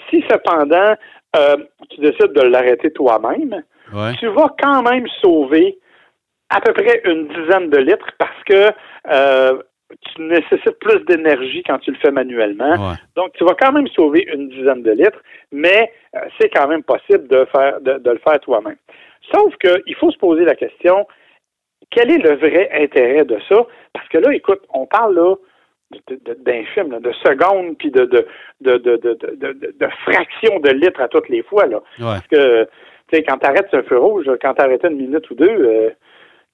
Si 0.10 0.24
cependant, 0.30 0.96
euh, 1.36 1.58
tu 1.90 2.02
décides 2.02 2.34
de 2.34 2.42
l'arrêter 2.42 2.92
toi-même, 2.92 3.64
tu 4.20 4.28
vas 4.28 4.56
quand 4.62 4.82
même 4.84 5.08
sauver 5.22 5.78
à 6.50 6.62
peu 6.62 6.74
près 6.74 7.02
une 7.06 7.28
dizaine 7.28 7.70
de 7.70 7.78
litres 7.78 8.12
parce 8.18 8.44
que 8.46 8.72
euh, 9.12 9.62
tu 10.02 10.22
nécessites 10.22 10.80
plus 10.80 11.04
d'énergie 11.06 11.64
quand 11.64 11.80
tu 11.80 11.92
le 11.92 11.98
fais 11.98 12.12
manuellement. 12.12 12.96
Donc, 13.16 13.34
tu 13.34 13.46
vas 13.46 13.56
quand 13.60 13.72
même 13.72 13.88
sauver 13.88 14.26
une 14.34 14.50
dizaine 14.50 14.84
de 14.84 14.92
litres, 14.92 15.22
mais 15.52 15.92
euh, 16.16 16.20
c'est 16.40 16.50
quand 16.50 16.68
même 16.68 16.84
possible 16.84 17.28
de, 17.28 17.46
faire, 17.46 17.80
de, 17.82 18.02
le 18.04 18.20
faire 18.20 18.40
toi-même. 18.42 18.78
Sauf 19.34 19.56
qu'il 19.58 19.96
faut 19.96 20.12
se 20.12 20.18
poser 20.18 20.44
la 20.44 20.56
question, 20.56 21.08
quel 21.90 22.12
est 22.12 22.18
le 22.18 22.36
vrai 22.36 22.70
intérêt 22.74 23.24
de 23.24 23.40
ça? 23.48 23.66
Parce 23.94 24.08
que 24.10 24.18
là, 24.18 24.34
écoute, 24.34 24.62
on 24.74 24.86
parle 24.86 25.16
là 25.16 25.36
d'infimes, 26.46 27.00
de, 27.00 27.12
secondes, 27.24 27.78
puis 27.78 27.92
de, 27.92 28.04
de, 28.04 28.28
de, 28.60 28.78
de, 28.78 29.18
de, 29.18 29.88
fractions 30.06 30.60
de 30.60 30.72
litres 30.72 31.00
à 31.00 31.08
toutes 31.08 31.30
les 31.30 31.44
fois. 31.44 31.66
Là. 31.66 31.82
Parce 31.98 32.28
que, 32.28 32.66
tu 32.66 32.70
sais, 33.14 33.24
quand 33.24 33.38
tu 33.38 33.48
arrêtes 33.48 33.74
un 33.74 33.84
feu 33.84 33.98
rouge, 33.98 34.30
quand 34.42 34.54
tu 34.54 34.62
arrêtes 34.62 34.84
une 34.84 34.98
minute 34.98 35.30
ou 35.32 35.36
deux, 35.36 35.48
euh, 35.48 35.90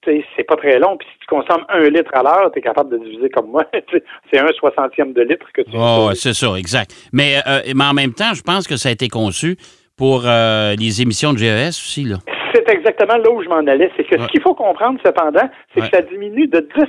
c'est 0.04 0.44
pas 0.44 0.56
très 0.56 0.78
long. 0.78 0.96
Puis 0.96 1.08
si 1.12 1.18
tu 1.20 1.26
consommes 1.26 1.64
un 1.68 1.88
litre 1.88 2.10
à 2.14 2.22
l'heure, 2.22 2.50
tu 2.52 2.58
es 2.58 2.62
capable 2.62 2.90
de 2.90 2.98
diviser 3.04 3.28
comme 3.30 3.50
moi. 3.50 3.64
c'est 4.32 4.38
un 4.38 4.52
soixantième 4.58 5.12
de 5.12 5.22
litre 5.22 5.46
que 5.52 5.62
tu 5.62 5.70
Oh, 5.74 6.10
c'est 6.14 6.34
ça, 6.34 6.54
exact. 6.56 6.94
Mais, 7.12 7.36
euh, 7.46 7.60
mais 7.74 7.84
en 7.84 7.94
même 7.94 8.12
temps, 8.12 8.34
je 8.34 8.42
pense 8.42 8.66
que 8.66 8.76
ça 8.76 8.88
a 8.88 8.92
été 8.92 9.08
conçu 9.08 9.56
pour 9.96 10.22
euh, 10.26 10.74
les 10.78 11.02
émissions 11.02 11.32
de 11.32 11.38
GES 11.38 11.68
aussi. 11.68 12.04
Là. 12.04 12.16
C'est 12.54 12.68
exactement 12.70 13.16
là 13.16 13.30
où 13.30 13.42
je 13.42 13.48
m'en 13.48 13.66
allais. 13.66 13.90
C'est 13.96 14.04
que 14.04 14.20
ce 14.20 14.26
qu'il 14.28 14.40
faut 14.40 14.54
comprendre, 14.54 14.98
cependant, 15.04 15.48
c'est 15.74 15.80
que 15.80 15.96
ça 15.96 16.02
diminue 16.02 16.46
de 16.46 16.60
10 16.60 16.84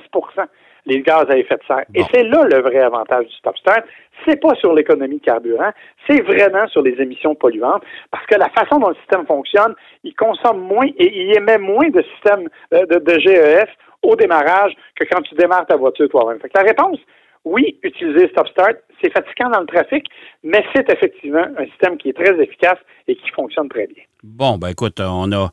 les 0.86 1.02
gaz 1.02 1.26
à 1.30 1.38
effet 1.38 1.56
de 1.56 1.64
serre. 1.68 1.86
Et 1.94 2.04
c'est 2.14 2.24
là 2.24 2.44
le 2.44 2.62
vrai 2.62 2.80
avantage 2.80 3.26
du 3.28 3.36
Stop 3.36 3.58
Start. 3.58 3.84
C'est 4.26 4.40
pas 4.40 4.56
sur 4.56 4.74
l'économie 4.74 5.20
de 5.20 5.24
carburant, 5.24 5.72
c'est 6.08 6.22
vraiment 6.22 6.68
sur 6.68 6.82
les 6.82 6.96
émissions 7.02 7.36
polluantes, 7.36 7.84
parce 8.12 8.26
que 8.28 8.36
la 8.36 8.50
façon 8.50 8.80
dont 8.80 8.90
le 8.90 8.96
système 8.96 9.26
fonctionne, 9.26 9.76
il 10.04 10.16
consomme 10.16 10.62
moins 10.62 10.88
et 10.98 11.22
il 11.22 11.36
émet 11.36 11.58
moins 11.58 11.90
de 11.90 12.02
système 12.14 12.48
euh, 12.74 12.86
de, 12.86 13.00
de 13.00 13.20
GES 13.20 13.70
au 14.04 14.16
démarrage 14.16 14.74
que 14.96 15.06
quand 15.12 15.22
tu 15.22 15.36
démarres 15.36 15.66
ta 15.66 15.76
voiture 15.76 16.08
toi-même. 16.10 16.40
la 16.54 16.62
réponse, 16.62 17.00
oui, 17.46 17.80
utiliser 17.84 18.28
Stop 18.30 18.48
Start, 18.50 18.76
c'est 19.02 19.12
fatigant 19.14 19.50
dans 19.52 19.62
le 19.62 19.68
trafic, 19.68 20.06
mais 20.44 20.64
c'est 20.76 20.90
effectivement 20.92 21.46
un 21.58 21.66
système 21.68 21.98
qui 21.98 22.10
est 22.10 22.14
très 22.14 22.42
efficace 22.42 22.80
et 23.08 23.16
qui 23.16 23.30
fonctionne 23.36 23.70
très 23.70 23.88
bien. 23.88 24.04
Bon, 24.24 24.58
ben 24.58 24.70
écoute, 24.70 25.00
on 25.00 25.32
a 25.32 25.52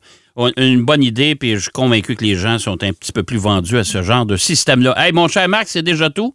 une 0.57 0.83
bonne 0.83 1.03
idée, 1.03 1.35
puis 1.35 1.55
je 1.55 1.59
suis 1.59 1.71
convaincu 1.71 2.15
que 2.15 2.23
les 2.23 2.35
gens 2.35 2.57
sont 2.57 2.83
un 2.83 2.91
petit 2.91 3.11
peu 3.11 3.21
plus 3.21 3.37
vendus 3.37 3.77
à 3.77 3.83
ce 3.83 4.01
genre 4.01 4.25
de 4.25 4.35
système-là. 4.35 4.95
Hey, 4.97 5.11
mon 5.13 5.27
cher 5.27 5.47
Max, 5.47 5.71
c'est 5.71 5.83
déjà 5.83 6.09
tout? 6.09 6.33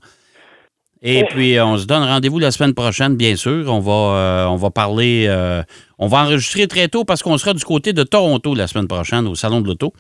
Et 1.03 1.25
puis, 1.25 1.59
on 1.61 1.77
se 1.77 1.87
donne 1.87 2.03
rendez-vous 2.03 2.39
la 2.39 2.51
semaine 2.51 2.75
prochaine, 2.75 3.17
bien 3.17 3.37
sûr. 3.37 3.65
On 3.69 3.79
va, 3.79 3.93
euh, 3.93 4.47
on 4.47 4.57
va 4.57 4.71
parler, 4.71 5.27
euh, 5.29 5.63
on 5.99 6.09
va 6.09 6.19
enregistrer 6.19 6.67
très 6.67 6.89
tôt 6.89 7.05
parce 7.05 7.23
qu'on 7.23 7.39
sera 7.39 7.55
du 7.55 7.65
côté 7.65 7.93
de 7.93 8.03
Toronto 8.03 8.55
la 8.55 8.67
semaine 8.67 8.89
prochaine 8.89 9.27
au 9.29 9.35
Salon 9.35 9.61
de 9.61 9.69
l'Auto. 9.69 9.93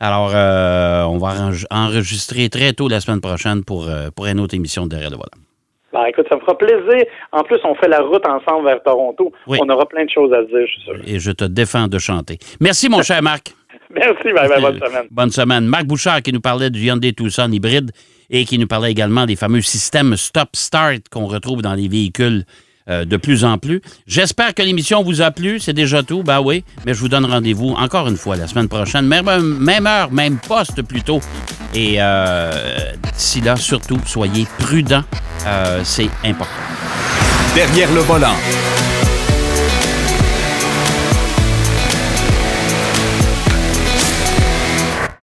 Alors, 0.00 0.32
euh, 0.34 1.02
on 1.04 1.18
va 1.18 1.34
enregistrer 1.70 2.48
très 2.48 2.72
tôt 2.72 2.88
la 2.88 3.00
semaine 3.00 3.20
prochaine 3.20 3.64
pour, 3.64 3.88
pour 4.14 4.26
une 4.26 4.40
autre 4.40 4.54
émission 4.54 4.84
de 4.84 4.96
Derrière 4.96 5.10
le 5.10 5.16
volant. 5.16 5.28
Ben, 5.92 6.04
écoute, 6.06 6.26
ça 6.30 6.36
me 6.36 6.40
fera 6.40 6.56
plaisir. 6.56 7.04
En 7.32 7.42
plus, 7.42 7.58
on 7.64 7.74
fait 7.74 7.88
la 7.88 8.00
route 8.00 8.26
ensemble 8.26 8.66
vers 8.66 8.82
Toronto. 8.82 9.32
On 9.46 9.68
aura 9.68 9.86
plein 9.86 10.04
de 10.04 10.10
choses 10.10 10.32
à 10.32 10.42
dire, 10.42 10.66
je 10.66 10.72
suis 10.72 10.82
sûr. 10.82 10.94
Et 11.06 11.18
je 11.18 11.32
te 11.32 11.44
défends 11.44 11.88
de 11.88 11.98
chanter. 11.98 12.38
Merci, 12.60 12.88
mon 12.88 13.02
cher 13.02 13.22
Marc. 13.22 13.52
Merci, 13.90 14.32
bonne 14.32 14.78
semaine. 14.78 15.06
Bonne 15.10 15.30
semaine. 15.30 15.66
Marc 15.66 15.84
Bouchard 15.84 16.22
qui 16.22 16.32
nous 16.32 16.40
parlait 16.40 16.70
du 16.70 16.80
Hyundai 16.80 17.12
Tucson 17.12 17.50
hybride 17.52 17.90
et 18.30 18.44
qui 18.44 18.58
nous 18.58 18.66
parlait 18.66 18.90
également 18.90 19.26
des 19.26 19.36
fameux 19.36 19.62
systèmes 19.62 20.16
stop-start 20.16 21.08
qu'on 21.10 21.26
retrouve 21.26 21.62
dans 21.62 21.74
les 21.74 21.88
véhicules 21.88 22.44
euh, 22.88 23.04
de 23.04 23.16
plus 23.16 23.44
en 23.44 23.58
plus. 23.58 23.82
J'espère 24.06 24.54
que 24.54 24.62
l'émission 24.62 25.02
vous 25.02 25.20
a 25.20 25.32
plu. 25.32 25.58
C'est 25.58 25.72
déjà 25.72 26.04
tout. 26.04 26.22
Ben 26.22 26.40
oui, 26.40 26.62
mais 26.84 26.94
je 26.94 27.00
vous 27.00 27.08
donne 27.08 27.24
rendez-vous 27.24 27.70
encore 27.70 28.06
une 28.06 28.16
fois 28.16 28.36
la 28.36 28.46
semaine 28.46 28.68
prochaine. 28.68 29.06
Même, 29.06 29.28
même 29.58 29.86
heure, 29.88 30.12
même 30.12 30.38
poste 30.38 30.82
plutôt. 30.82 31.20
Et 31.74 31.96
euh, 31.98 32.92
d'ici 33.12 33.40
là, 33.40 33.56
surtout, 33.56 33.98
soyez 34.06 34.46
prudents. 34.58 35.02
Euh, 35.46 35.80
c'est 35.82 36.10
important. 36.24 36.54
Derrière 37.56 37.92
le 37.92 38.00
volant. 38.02 38.36